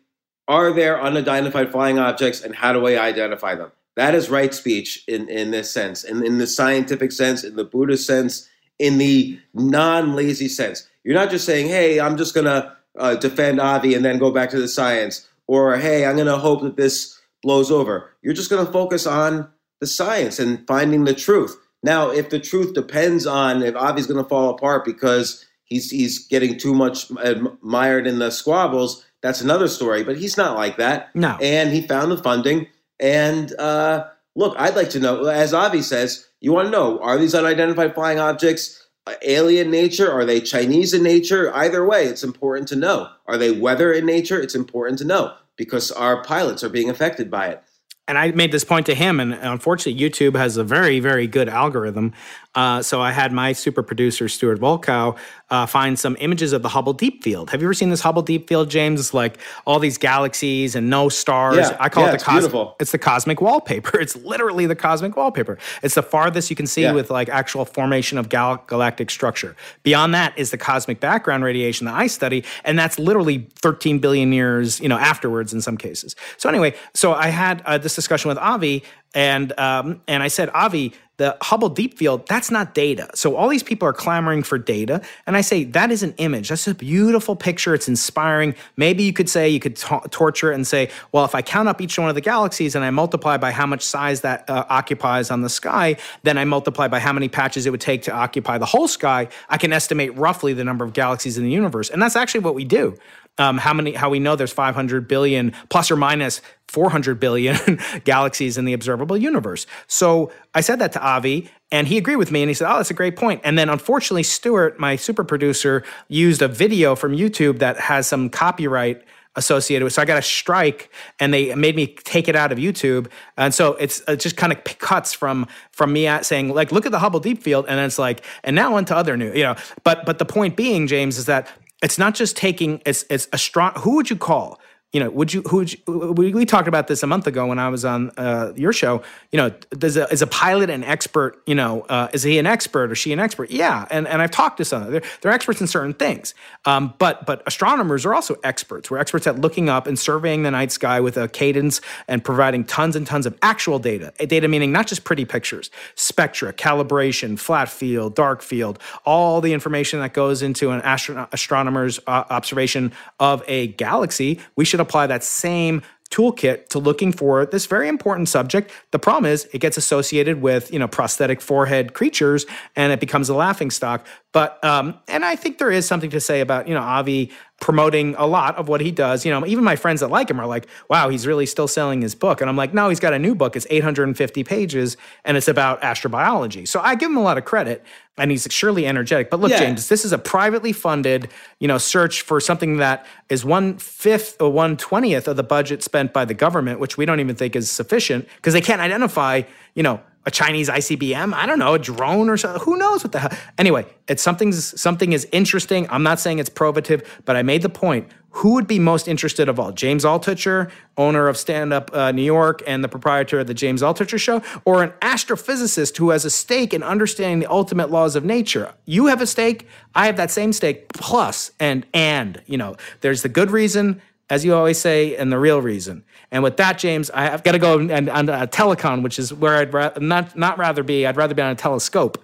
are 0.52 0.74
there 0.74 1.02
unidentified 1.02 1.72
flying 1.72 1.98
objects 1.98 2.42
and 2.42 2.54
how 2.54 2.74
do 2.74 2.86
I 2.86 3.02
identify 3.02 3.56
them? 3.56 3.72
That 3.96 4.14
is 4.14 4.30
right 4.30 4.54
speech 4.54 5.06
in, 5.08 5.30
in 5.30 5.52
this 5.52 5.72
sense, 5.72 6.04
in, 6.04 6.26
in 6.26 6.40
the 6.40 6.48
scientific 6.48 7.14
sense, 7.14 7.46
in 7.46 7.56
the 7.56 7.64
Buddhist 7.64 8.06
sense, 8.06 8.50
in 8.78 8.98
the 8.98 9.40
non 9.54 10.14
lazy 10.14 10.50
sense. 10.50 10.90
You're 11.06 11.16
not 11.16 11.30
just 11.30 11.46
saying, 11.46 11.70
hey, 11.70 12.02
I'm 12.02 12.18
just 12.18 12.34
going 12.34 12.46
to 12.46 12.76
uh, 13.00 13.16
defend 13.16 13.62
Avi 13.62 13.96
and 13.96 14.04
then 14.04 14.20
go 14.20 14.30
back 14.30 14.50
to 14.50 14.60
the 14.60 14.68
science, 14.68 15.26
or 15.48 15.78
hey, 15.78 16.06
I'm 16.06 16.16
going 16.16 16.28
to 16.28 16.38
hope 16.38 16.64
that 16.64 16.76
this 16.76 17.18
blows 17.42 17.72
over. 17.72 18.12
You're 18.22 18.34
just 18.34 18.50
going 18.50 18.66
to 18.66 18.72
focus 18.72 19.08
on 19.08 19.50
the 19.80 19.88
science 19.88 20.38
and 20.38 20.68
finding 20.68 21.06
the 21.06 21.16
truth. 21.16 21.56
Now, 21.82 22.12
if 22.12 22.30
the 22.30 22.40
truth 22.40 22.74
depends 22.74 23.26
on 23.26 23.64
if 23.64 23.76
Avi's 23.76 24.06
going 24.06 24.22
to 24.22 24.30
fall 24.30 24.50
apart 24.50 24.84
because 24.84 25.46
he's 25.64 25.90
he's 25.90 26.28
getting 26.28 26.58
too 26.58 26.74
much 26.74 27.10
admired 27.24 28.06
in 28.06 28.20
the 28.20 28.32
squabbles, 28.32 29.06
that's 29.22 29.42
another 29.42 29.68
story. 29.68 30.04
But 30.04 30.18
he's 30.18 30.38
not 30.38 30.56
like 30.56 30.78
that. 30.78 31.16
No. 31.16 31.38
And 31.42 31.72
he 31.72 31.82
found 31.82 32.12
the 32.12 32.18
funding. 32.18 32.68
And 33.00 33.54
uh, 33.60 34.08
look, 34.36 34.56
I'd 34.58 34.76
like 34.76 34.90
to 34.92 35.00
know, 35.00 35.26
as 35.26 35.54
Avi 35.54 35.82
says, 35.82 36.28
you 36.40 36.52
want 36.52 36.68
to 36.68 36.72
know 36.72 37.00
are 37.00 37.18
these 37.18 37.36
unidentified 37.36 37.96
flying 37.96 38.20
objects 38.20 38.88
uh, 39.08 39.14
alien 39.24 39.72
nature? 39.72 40.12
Are 40.12 40.26
they 40.26 40.40
Chinese 40.42 40.94
in 40.94 41.04
nature? 41.04 41.54
Either 41.56 41.86
way, 41.86 42.06
it's 42.06 42.24
important 42.24 42.68
to 42.70 42.76
know. 42.76 43.10
Are 43.26 43.38
they 43.38 43.52
weather 43.52 43.92
in 43.92 44.06
nature? 44.06 44.40
It's 44.40 44.56
important 44.56 45.00
to 45.00 45.06
know 45.06 45.34
because 45.56 45.92
our 45.92 46.24
pilots 46.24 46.64
are 46.64 46.70
being 46.70 46.90
affected 46.90 47.30
by 47.30 47.48
it 47.48 47.64
and 48.12 48.18
I 48.18 48.32
made 48.32 48.52
this 48.52 48.66
point 48.66 48.86
to 48.88 48.94
him, 48.94 49.22
and 49.22 49.34
unfortunately, 49.34 49.98
YouTube 50.02 50.36
has 50.36 50.58
a 50.58 50.66
very, 50.66 51.00
very 51.00 51.28
good 51.28 51.48
algorithm. 51.48 52.14
Uh, 52.54 52.82
so 52.82 53.02
I 53.02 53.12
had 53.12 53.32
my 53.32 53.54
super 53.54 53.82
producer 53.82 54.28
Stuart 54.28 54.60
Volkow 54.60 55.18
uh, 55.50 55.66
find 55.66 55.98
some 55.98 56.18
images 56.20 56.52
of 56.54 56.62
the 56.62 56.70
Hubble 56.70 56.94
Deep 56.94 57.24
Field. 57.24 57.50
Have 57.50 57.62
you 57.62 57.68
ever 57.68 57.74
seen 57.74 57.90
this 57.90 58.02
Hubble 58.02 58.22
Deep 58.22 58.48
Field, 58.50 58.70
James? 58.70 59.00
It's 59.00 59.14
like 59.14 59.38
all 59.66 59.80
these 59.80 59.98
galaxies 59.98 60.76
and 60.76 60.90
no 60.90 61.08
stars. 61.10 61.58
Yeah, 61.58 61.78
I 61.80 61.90
call 61.90 62.04
yeah, 62.04 62.10
it 62.10 62.12
the 62.12 62.16
it's 62.16 62.24
cosmic. 62.24 62.68
It's 62.80 62.92
the 62.92 62.98
cosmic 62.98 63.42
wallpaper. 63.42 64.00
It's 64.02 64.16
literally 64.16 64.66
the 64.66 64.76
cosmic 64.76 65.16
wallpaper. 65.16 65.58
It's 65.84 65.96
the 65.96 66.02
farthest 66.04 66.50
you 66.50 66.56
can 66.56 66.66
see 66.68 66.82
Yeah. 66.84 66.94
with 66.94 67.10
like 67.10 67.30
actual 67.30 67.66
formation 67.66 68.18
of 68.18 68.30
gal- 68.30 68.64
galactic 68.68 69.10
structure. 69.12 69.56
Beyond 69.84 70.14
that 70.16 70.38
is 70.38 70.52
the 70.52 70.58
cosmic 70.58 71.00
background 71.00 71.44
radiation 71.44 71.86
that 71.86 71.94
I 71.94 72.08
study, 72.08 72.44
and 72.66 72.78
that's 72.80 72.98
literally 72.98 73.48
13 73.56 74.00
billion 74.00 74.34
years, 74.34 74.80
you 74.80 74.90
know, 74.90 74.98
afterwards 74.98 75.54
in 75.54 75.62
some 75.62 75.78
cases. 75.78 76.16
So 76.38 76.50
anyway, 76.50 76.74
so 76.94 77.14
I 77.14 77.28
had 77.28 77.62
uh, 77.66 77.78
this 77.78 77.96
discussion 77.96 78.30
with 78.30 78.38
Avi, 78.40 78.84
and 79.14 79.58
um, 79.60 80.02
and 80.08 80.24
I 80.24 80.28
said, 80.30 80.50
Avi, 80.50 80.94
the 81.22 81.38
Hubble 81.40 81.70
Deep 81.70 82.00
Field, 82.00 82.28
that's 82.28 82.50
not 82.50 82.74
data. 82.74 83.08
So 83.14 83.36
all 83.36 83.48
these 83.48 83.62
people 83.62 83.88
are 83.88 83.94
clamoring 83.94 84.42
for 84.42 84.58
data, 84.58 85.02
and 85.28 85.38
I 85.38 85.42
say 85.42 85.66
that 85.66 85.92
is 85.92 86.02
an 86.02 86.16
image. 86.18 86.50
That's 86.50 86.68
a 86.68 86.74
beautiful 86.74 87.36
picture. 87.36 87.76
It's 87.76 87.88
inspiring. 87.88 88.56
Maybe 88.76 89.04
you 89.04 89.14
could 89.14 89.30
say 89.30 89.48
you 89.48 89.60
could 89.60 89.76
to- 89.76 90.02
torture 90.10 90.52
it 90.52 90.56
and 90.56 90.66
say, 90.66 90.90
well, 91.12 91.24
if 91.24 91.36
I 91.36 91.44
count 91.44 91.70
up 91.70 91.80
each 91.80 92.00
one 92.00 92.10
of 92.10 92.16
the 92.16 92.22
galaxies 92.22 92.74
and 92.74 92.84
I 92.84 92.90
multiply 92.90 93.38
by 93.38 93.52
how 93.52 93.68
much 93.68 93.84
size 93.84 94.22
that 94.22 94.50
uh, 94.50 94.66
occupies 94.68 95.30
on 95.30 95.42
the 95.42 95.50
sky, 95.50 95.98
then 96.24 96.40
I 96.40 96.46
multiply 96.46 96.88
by 96.88 97.00
how 97.00 97.14
many 97.14 97.30
patches 97.30 97.68
it 97.68 97.70
would 97.70 97.82
take 97.82 98.02
to 98.04 98.12
occupy 98.12 98.58
the 98.58 98.66
whole 98.66 98.88
sky. 98.88 99.28
I 99.48 99.58
can 99.58 99.72
estimate 99.72 100.18
roughly 100.18 100.54
the 100.54 100.64
number 100.64 100.84
of 100.84 100.94
galaxies 100.94 101.38
in 101.38 101.44
the 101.44 101.52
universe, 101.52 101.92
and 101.92 102.02
that's 102.02 102.16
actually 102.16 102.42
what 102.42 102.56
we 102.56 102.66
do 102.66 102.98
um, 103.38 103.58
how 103.58 103.74
many 103.74 103.94
how 103.94 104.10
we 104.10 104.20
know 104.20 104.36
there's 104.36 104.54
500 104.54 105.08
billion 105.08 105.54
plus 105.70 105.90
or 105.90 105.96
minus 105.96 106.42
400 106.68 107.20
billion 107.20 107.58
galaxies 108.04 108.58
in 108.58 108.66
the 108.66 108.74
observable 108.74 109.18
universe. 109.18 109.66
So 109.88 110.32
i 110.54 110.62
said 110.62 110.80
that 110.80 110.92
to 110.94 111.02
avi 111.06 111.50
and 111.72 111.88
he 111.88 111.98
agreed 111.98 112.18
with 112.18 112.32
me 112.32 112.42
and 112.42 112.50
he 112.50 112.54
said 112.54 112.72
oh 112.72 112.78
that's 112.78 112.92
a 112.92 112.96
great 112.96 113.16
point. 113.16 113.42
And 113.44 113.58
then 113.58 113.70
unfortunately 113.70 114.24
stuart 114.24 114.80
my 114.80 114.96
super 114.96 115.24
producer 115.24 115.84
used 116.08 116.42
a 116.42 116.48
video 116.48 116.96
from 116.96 117.14
youtube 117.14 117.60
that 117.60 117.78
has 117.80 118.08
some 118.08 118.30
copyright 118.30 119.04
associated 119.38 119.86
with 119.86 119.94
so 119.94 120.02
i 120.02 120.06
got 120.06 120.18
a 120.18 120.22
strike 120.22 120.92
and 121.22 121.34
they 121.34 121.56
made 121.56 121.74
me 121.74 121.88
take 121.88 122.28
it 122.28 122.36
out 122.36 122.52
of 122.52 122.58
youtube. 122.58 123.08
And 123.38 123.54
so 123.54 123.74
it's 123.76 124.02
it 124.08 124.20
just 124.20 124.36
kind 124.38 124.52
of 124.52 124.64
cuts 124.64 125.14
from 125.14 125.48
from 125.72 125.94
me 125.94 126.06
at 126.06 126.26
saying 126.26 126.50
like 126.54 126.72
look 126.72 126.86
at 126.86 126.92
the 126.92 127.00
hubble 127.00 127.22
deep 127.22 127.42
field 127.42 127.66
and 127.68 127.78
then 127.78 127.86
it's 127.86 128.00
like 128.00 128.24
and 128.44 128.56
now 128.56 128.76
onto 128.76 128.94
other 128.94 129.16
new 129.16 129.32
you 129.34 129.44
know. 129.44 129.56
But 129.84 130.06
but 130.06 130.20
the 130.20 130.26
point 130.26 130.58
being 130.58 130.86
james 130.88 131.18
is 131.18 131.26
that 131.26 131.50
it's 131.82 131.98
not 131.98 132.16
just 132.16 132.38
taking 132.38 132.82
it's 132.86 133.06
it's 133.10 133.28
a 133.34 133.38
strong 133.38 133.74
who 133.80 133.96
would 133.96 134.10
you 134.10 134.16
call 134.16 134.60
you 134.92 135.00
know, 135.00 135.10
would 135.10 135.34
you, 135.34 135.42
who, 135.44 135.66
we, 135.88 136.34
we 136.34 136.46
talked 136.46 136.68
about 136.68 136.88
this 136.88 137.02
a 137.02 137.08
month 137.08 137.26
ago 137.26 137.48
when 137.48 137.60
I 137.60 137.70
was 137.70 137.86
on 137.86 138.12
uh, 138.18 138.52
your 138.58 138.74
show, 138.74 139.02
you 139.32 139.38
know, 139.38 139.50
does 139.78 139.96
a, 139.96 140.06
is 140.12 140.22
a 140.22 140.28
pilot 140.28 140.70
an 140.70 140.84
expert, 140.84 141.42
you 141.46 141.56
know, 141.56 141.82
uh, 141.84 142.10
is 142.12 142.24
he 142.24 142.38
an 142.38 142.46
expert 142.46 142.92
or 142.92 142.96
she 142.96 143.14
an 143.14 143.20
expert? 143.20 143.52
Yeah. 143.52 143.88
And, 143.90 144.06
and 144.06 144.22
I've 144.22 144.32
talked 144.32 144.58
to 144.58 144.66
some, 144.66 144.92
they're, 144.92 145.02
they're 145.22 145.32
experts 145.32 145.62
in 145.62 145.68
certain 145.68 145.94
things. 145.94 146.34
Um, 146.66 146.94
but, 146.98 147.26
but 147.26 147.42
astronomers 147.46 148.06
are 148.06 148.14
also 148.14 148.36
experts. 148.44 148.92
We're 148.92 148.98
experts 148.98 149.28
at 149.28 149.40
looking 149.40 149.70
up 149.70 149.88
and 149.88 149.98
surveying 149.98 150.44
the 150.44 150.52
night 150.52 150.74
sky 150.74 151.00
with 151.00 151.16
a 151.16 151.30
cadence 151.30 151.80
and 152.10 152.22
providing 152.22 152.66
tons 152.66 152.98
and 152.98 153.08
tons 153.08 153.26
of 153.26 153.38
actual 153.42 153.80
data, 153.80 154.12
data 154.28 154.50
meaning 154.50 154.74
not 154.74 154.88
just 154.88 155.06
pretty 155.06 155.24
pictures, 155.24 155.72
spectra, 155.96 156.52
calibration, 156.52 157.40
flat 157.40 157.70
field, 157.70 158.14
dark 158.14 158.42
field, 158.42 158.78
all 159.06 159.40
the 159.40 159.54
information 159.54 160.02
that 160.02 160.14
goes 160.14 160.42
into 160.42 160.72
an 160.72 160.82
astro- 160.82 161.30
astronomer's 161.32 161.98
uh, 162.08 162.26
observation 162.30 162.92
of 163.22 163.42
a 163.48 163.68
galaxy. 163.68 164.40
We 164.58 164.66
should 164.66 164.81
apply 164.82 165.08
that 165.08 165.24
same 165.24 165.82
toolkit 166.12 166.68
to 166.68 166.78
looking 166.78 167.12
for 167.12 167.46
this 167.46 167.66
very 167.66 167.88
important 167.88 168.30
subject. 168.30 168.70
The 168.92 169.00
problem 169.00 169.32
is 169.32 169.48
it 169.54 169.60
gets 169.60 169.78
associated 169.78 170.42
with, 170.42 170.72
you 170.72 170.78
know, 170.78 170.88
prosthetic 170.88 171.42
forehead 171.42 171.94
creatures 171.94 172.46
and 172.76 172.92
it 172.92 173.00
becomes 173.00 173.30
a 173.30 173.34
laughing 173.34 173.72
stock. 173.72 174.06
But 174.34 174.64
um, 174.64 174.98
and 175.08 175.26
I 175.26 175.36
think 175.36 175.58
there 175.58 175.72
is 175.72 175.86
something 175.86 176.10
to 176.12 176.22
say 176.22 176.40
about, 176.40 176.68
you 176.68 176.74
know, 176.74 176.82
Avi 176.82 177.32
promoting 177.60 178.16
a 178.18 178.26
lot 178.26 178.56
of 178.56 178.68
what 178.68 178.82
he 178.82 178.90
does. 178.90 179.26
You 179.26 179.32
know, 179.32 179.46
even 179.46 179.64
my 179.64 179.76
friends 179.76 180.00
that 180.00 180.10
like 180.10 180.30
him 180.30 180.40
are 180.40 180.48
like, 180.48 180.68
wow, 180.90 181.10
he's 181.10 181.28
really 181.28 181.46
still 181.46 181.68
selling 181.68 182.02
his 182.02 182.16
book. 182.16 182.42
And 182.42 182.50
I'm 182.50 182.56
like, 182.56 182.74
no, 182.74 182.90
he's 182.90 183.00
got 183.00 183.14
a 183.14 183.20
new 183.20 183.36
book. 183.36 183.56
It's 183.56 183.68
850 183.70 184.44
pages 184.44 184.98
and 185.26 185.38
it's 185.38 185.48
about 185.48 185.82
astrobiology. 185.82 186.68
So 186.68 186.80
I 186.80 186.96
give 186.96 187.10
him 187.10 187.18
a 187.18 187.22
lot 187.22 187.38
of 187.38 187.46
credit 187.46 187.84
and 188.18 188.32
he's 188.32 188.48
surely 188.50 188.88
energetic. 188.88 189.30
But 189.30 189.42
look, 189.42 189.52
yeah. 189.52 189.60
James, 189.60 189.90
this 189.90 190.06
is 190.06 190.12
a 190.12 190.18
privately 190.18 190.74
funded, 190.74 191.30
you 191.60 191.68
know, 191.68 191.78
search 191.78 192.22
for 192.22 192.40
something 192.40 192.78
that 192.78 193.06
is 193.30 193.46
one 193.46 193.78
fifth 193.78 194.42
or 194.42 194.50
one 194.50 194.76
twentieth 194.78 195.28
of 195.28 195.38
the 195.38 195.44
budget 195.44 195.84
spent 195.84 196.14
by 196.14 196.26
the 196.26 196.34
government, 196.34 196.80
which 196.80 196.98
we 196.98 197.06
don't 197.06 197.20
even 197.20 197.36
think 197.36 197.56
is 197.56 197.70
sufficient 197.70 198.28
because 198.38 198.54
they 198.54 198.62
can't 198.62 198.82
identify, 198.82 199.42
you 199.76 199.84
know, 199.84 200.02
a 200.26 200.32
Chinese 200.32 200.70
ICBM, 200.70 201.34
I 201.34 201.46
don't 201.46 201.60
know, 201.60 201.74
a 201.74 201.80
drone 201.80 202.30
or 202.30 202.38
something. 202.38 202.62
Who 202.64 202.78
knows 202.78 203.04
what 203.04 203.12
the 203.12 203.20
hell? 203.20 203.38
Anyway, 203.58 203.86
it's 204.08 204.22
something's 204.22 204.80
something 204.80 205.14
is 205.14 205.28
interesting. 205.32 205.88
I'm 205.90 206.04
not 206.04 206.20
saying 206.20 206.40
it's 206.40 206.50
probative, 206.50 207.06
but 207.26 207.36
I 207.36 207.42
made 207.42 207.64
the 207.64 207.70
point. 207.70 208.10
Who 208.36 208.54
would 208.54 208.68
be 208.68 208.80
most 208.80 209.08
interested 209.08 209.50
of 209.50 209.60
all? 209.60 209.72
James 209.72 210.06
Altucher, 210.06 210.72
owner 210.96 211.28
of 211.28 211.38
Stand 211.38 211.74
Up 211.74 211.94
uh, 211.94 212.12
New 212.12 212.22
York 212.22 212.62
and 212.66 212.84
the 212.84 212.88
proprietor 212.88 213.40
of 213.40 213.48
the 213.48 213.54
James 213.54 213.82
Altucher 213.82 214.20
Show, 214.20 214.42
or 214.64 214.84
an 214.84 214.92
astrophysicist 215.02 215.98
who 215.98 216.12
has 216.12 216.24
a 216.24 216.30
stake 216.30 216.74
in 216.74 216.82
understanding 216.82 217.40
the 217.40 217.52
ultimate 217.52 217.92
laws 217.92 218.16
of 218.16 218.24
nature? 218.24 218.74
You 218.86 219.08
have 219.08 219.22
a 219.22 219.28
stake. 219.28 219.68
I 219.96 220.06
have 220.06 220.18
that 220.18 220.32
same 220.32 220.54
stake. 220.54 220.94
Plus, 220.94 221.52
and 221.60 221.86
and 221.94 222.42
you 222.46 222.58
know, 222.58 222.78
there's 223.02 223.22
the 223.22 223.30
good 223.30 223.52
reason 223.52 224.02
as 224.32 224.46
you 224.46 224.56
always 224.56 224.78
say, 224.78 225.14
and 225.18 225.30
the 225.30 225.38
real 225.38 225.62
reason. 225.62 226.06
And 226.32 226.44
with 226.44 226.58
that, 226.58 226.78
James, 226.78 227.10
I, 227.12 227.24
have 227.24 227.44
got 227.44 227.52
to 227.52 227.60
go 227.60 227.80
and 227.80 228.10
on 228.10 228.30
a 228.30 228.32
uh, 228.32 228.46
telecon, 228.48 229.04
which 229.04 229.20
is 229.20 229.34
where 229.34 229.58
I'd 229.58 229.74
ra- 229.74 229.92
not 230.00 230.38
not 230.38 230.58
rather 230.58 230.82
be. 230.82 231.06
I'd 231.06 231.18
rather 231.18 231.36
be 231.36 231.42
on 231.42 231.52
a 231.52 231.56
telescope. 231.56 232.24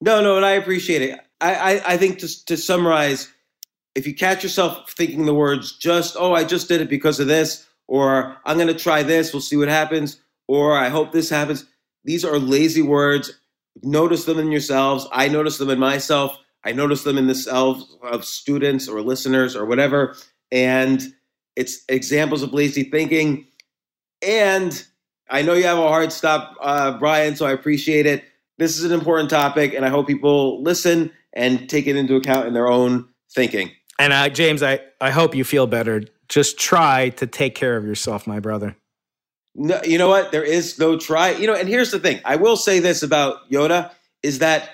No, 0.00 0.20
no, 0.20 0.36
and 0.36 0.44
I 0.44 0.52
appreciate 0.52 1.02
it. 1.02 1.20
I, 1.40 1.54
I, 1.54 1.92
I 1.94 1.96
think 1.96 2.18
to, 2.18 2.44
to 2.46 2.56
summarize, 2.56 3.32
if 3.94 4.06
you 4.06 4.14
catch 4.14 4.42
yourself 4.42 4.90
thinking 4.92 5.24
the 5.24 5.34
words 5.34 5.76
just, 5.78 6.16
oh, 6.18 6.34
I 6.34 6.44
just 6.44 6.68
did 6.68 6.80
it 6.80 6.88
because 6.88 7.20
of 7.20 7.26
this, 7.26 7.66
or 7.86 8.36
I'm 8.44 8.56
going 8.56 8.68
to 8.68 8.74
try 8.74 9.02
this, 9.02 9.32
we'll 9.32 9.40
see 9.40 9.56
what 9.56 9.68
happens, 9.68 10.20
or 10.48 10.76
I 10.76 10.88
hope 10.88 11.12
this 11.12 11.30
happens. 11.30 11.64
These 12.04 12.24
are 12.24 12.38
lazy 12.38 12.82
words. 12.82 13.38
Notice 13.82 14.24
them 14.24 14.38
in 14.38 14.50
yourselves. 14.50 15.06
I 15.12 15.28
notice 15.28 15.58
them 15.58 15.70
in 15.70 15.78
myself. 15.78 16.38
I 16.64 16.72
notice 16.72 17.04
them 17.04 17.18
in 17.18 17.26
the 17.26 17.34
selves 17.34 17.96
of 18.02 18.24
students 18.24 18.88
or 18.88 19.02
listeners 19.02 19.54
or 19.54 19.64
whatever. 19.64 20.16
And 20.50 21.02
it's 21.56 21.84
examples 21.88 22.42
of 22.42 22.52
lazy 22.52 22.84
thinking. 22.84 23.46
And 24.22 24.84
I 25.30 25.42
know 25.42 25.54
you 25.54 25.64
have 25.64 25.78
a 25.78 25.88
hard 25.88 26.12
stop, 26.12 26.56
uh, 26.60 26.98
Brian, 26.98 27.36
so 27.36 27.46
I 27.46 27.52
appreciate 27.52 28.06
it. 28.06 28.24
This 28.58 28.78
is 28.78 28.84
an 28.84 28.92
important 28.92 29.30
topic, 29.30 29.74
and 29.74 29.84
I 29.84 29.88
hope 29.88 30.06
people 30.06 30.62
listen 30.62 31.10
and 31.32 31.68
take 31.68 31.86
it 31.86 31.96
into 31.96 32.14
account 32.14 32.46
in 32.46 32.54
their 32.54 32.68
own 32.68 33.08
thinking. 33.34 33.70
And 33.98 34.12
uh, 34.12 34.28
James, 34.28 34.62
I, 34.62 34.80
I 35.00 35.10
hope 35.10 35.34
you 35.34 35.44
feel 35.44 35.66
better. 35.66 36.02
Just 36.28 36.58
try 36.58 37.10
to 37.10 37.26
take 37.26 37.54
care 37.54 37.76
of 37.76 37.84
yourself, 37.84 38.26
my 38.26 38.40
brother. 38.40 38.76
No, 39.54 39.80
you 39.84 39.98
know 39.98 40.08
what? 40.08 40.32
There 40.32 40.42
is 40.42 40.78
no 40.78 40.98
try. 40.98 41.30
You 41.30 41.46
know, 41.46 41.54
and 41.54 41.68
here's 41.68 41.90
the 41.90 42.00
thing. 42.00 42.20
I 42.24 42.36
will 42.36 42.56
say 42.56 42.80
this 42.80 43.02
about 43.02 43.48
Yoda 43.50 43.92
is 44.22 44.40
that 44.40 44.70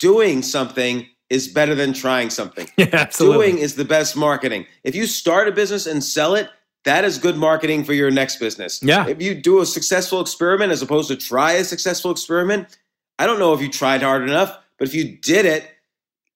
doing 0.00 0.42
something 0.42 1.06
is 1.30 1.48
better 1.48 1.74
than 1.74 1.92
trying 1.92 2.30
something. 2.30 2.68
Yeah, 2.76 2.88
absolutely. 2.92 3.52
Doing 3.52 3.58
is 3.58 3.76
the 3.76 3.84
best 3.84 4.16
marketing. 4.16 4.66
If 4.82 4.94
you 4.94 5.06
start 5.06 5.48
a 5.48 5.52
business 5.52 5.86
and 5.86 6.02
sell 6.02 6.34
it, 6.34 6.50
that 6.84 7.04
is 7.04 7.18
good 7.18 7.36
marketing 7.36 7.84
for 7.84 7.92
your 7.92 8.10
next 8.10 8.38
business. 8.38 8.82
Yeah. 8.82 9.06
If 9.06 9.22
you 9.22 9.34
do 9.34 9.60
a 9.60 9.66
successful 9.66 10.20
experiment 10.20 10.70
as 10.70 10.82
opposed 10.82 11.08
to 11.08 11.16
try 11.16 11.52
a 11.52 11.64
successful 11.64 12.10
experiment, 12.10 12.78
I 13.18 13.26
don't 13.26 13.38
know 13.38 13.54
if 13.54 13.60
you 13.60 13.70
tried 13.70 14.02
hard 14.02 14.22
enough, 14.22 14.58
but 14.78 14.88
if 14.88 14.94
you 14.94 15.16
did 15.16 15.46
it, 15.46 15.70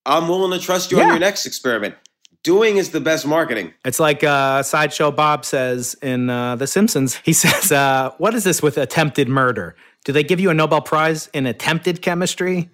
I'm 0.07 0.29
willing 0.29 0.59
to 0.59 0.65
trust 0.65 0.91
you 0.91 0.99
yeah. 0.99 1.05
on 1.05 1.11
your 1.11 1.19
next 1.19 1.45
experiment. 1.45 1.97
Doing 2.45 2.77
is 2.77 2.91
the 2.91 3.01
best 3.01 3.27
marketing. 3.27 3.75
It's 3.85 4.01
like 4.01 4.25
uh, 4.25 4.63
Sideshow 4.63 5.11
Bob 5.11 5.45
says 5.45 5.97
in 6.01 6.31
uh, 6.31 6.57
The 6.57 6.67
Simpsons. 6.67 7.17
He 7.17 7.33
says, 7.35 7.73
uh, 7.73 8.13
What 8.19 8.35
is 8.35 8.45
this 8.45 8.63
with 8.63 8.79
attempted 8.79 9.29
murder? 9.29 9.77
Do 10.05 10.13
they 10.13 10.23
give 10.23 10.41
you 10.41 10.49
a 10.49 10.55
Nobel 10.55 10.81
Prize 10.81 11.29
in 11.35 11.47
attempted 11.47 12.01
chemistry? 12.01 12.71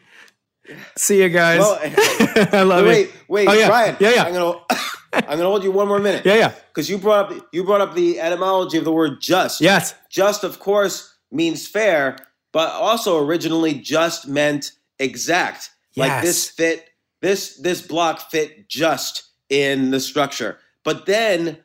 See 0.96 1.22
you 1.22 1.29
guys. 1.29 1.61
Well, 1.61 1.79
I 2.53 2.62
love 2.62 2.85
wait, 2.87 3.09
it. 3.09 3.14
Wait, 3.29 3.46
wait, 3.46 3.48
oh, 3.48 3.53
yeah. 3.53 3.68
Brian. 3.68 3.96
Yeah, 4.00 4.11
yeah. 4.11 4.24
I'm 4.24 4.33
gonna 4.33 4.61
I'm 5.12 5.38
gonna 5.38 5.44
hold 5.44 5.64
you 5.64 5.70
one 5.70 5.88
more 5.88 5.98
minute. 5.98 6.24
Yeah, 6.24 6.35
yeah. 6.35 6.53
Because 6.68 6.88
you 6.88 6.98
brought 6.98 7.33
up 7.33 7.48
you 7.53 7.64
brought 7.64 7.81
up 7.81 7.94
the 7.94 8.20
etymology 8.20 8.79
of 8.79 8.85
the 8.85 8.92
word 8.92 9.20
just. 9.20 9.61
Yes. 9.61 9.94
Just, 10.11 10.44
of 10.44 10.59
course, 10.59 11.14
means 11.31 11.66
fair, 11.66 12.16
but 12.53 12.70
also 12.70 13.24
originally 13.24 13.74
just 13.74 14.27
meant 14.27 14.72
exact. 14.98 15.70
Yes. 15.94 16.09
Like 16.09 16.22
this 16.22 16.50
fit 16.50 16.88
this 17.20 17.57
this 17.57 17.83
block 17.83 18.31
fit 18.31 18.68
just 18.68 19.31
in 19.48 19.90
the 19.90 20.00
structure. 20.00 20.59
But 20.85 21.07
then 21.07 21.59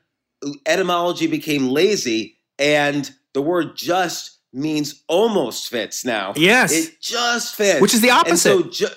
etymology 0.66 1.28
became 1.28 1.70
lazy 1.70 2.38
and 2.58 3.10
the 3.34 3.42
word 3.42 3.76
just 3.76 4.39
means 4.54 5.04
almost 5.08 5.70
fits 5.70 6.06
now. 6.06 6.34
Yes. 6.36 6.72
It 6.72 7.02
just 7.02 7.56
fits. 7.56 7.82
Which 7.82 7.94
is 7.94 8.02
the 8.02 8.12
opposite. 8.12 8.40
So 8.40 8.64
ju- 8.64 8.96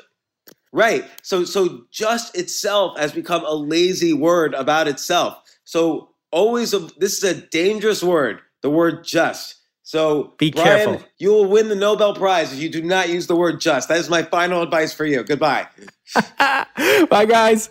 right. 0.72 1.04
So 1.22 1.44
so 1.44 1.84
just 1.90 2.36
itself 2.36 2.98
has 2.98 3.12
become 3.12 3.44
a 3.44 3.54
lazy 3.54 4.12
word 4.12 4.54
about 4.54 4.88
itself. 4.88 5.38
So 5.64 6.10
always 6.30 6.74
a, 6.74 6.80
this 6.98 7.22
is 7.22 7.24
a 7.24 7.40
dangerous 7.48 8.02
word, 8.02 8.40
the 8.62 8.70
word 8.70 9.04
just. 9.04 9.56
So 9.84 10.34
be 10.38 10.50
Brian, 10.50 10.88
careful. 10.88 11.06
You 11.18 11.30
will 11.30 11.46
win 11.46 11.68
the 11.68 11.74
Nobel 11.74 12.14
Prize 12.14 12.52
if 12.52 12.60
you 12.60 12.70
do 12.70 12.82
not 12.82 13.08
use 13.08 13.26
the 13.26 13.36
word 13.36 13.60
just. 13.60 13.88
That 13.88 13.98
is 13.98 14.08
my 14.08 14.22
final 14.22 14.62
advice 14.62 14.94
for 14.94 15.04
you. 15.04 15.22
Goodbye. 15.22 15.68
Bye 16.38 17.26
guys. 17.28 17.70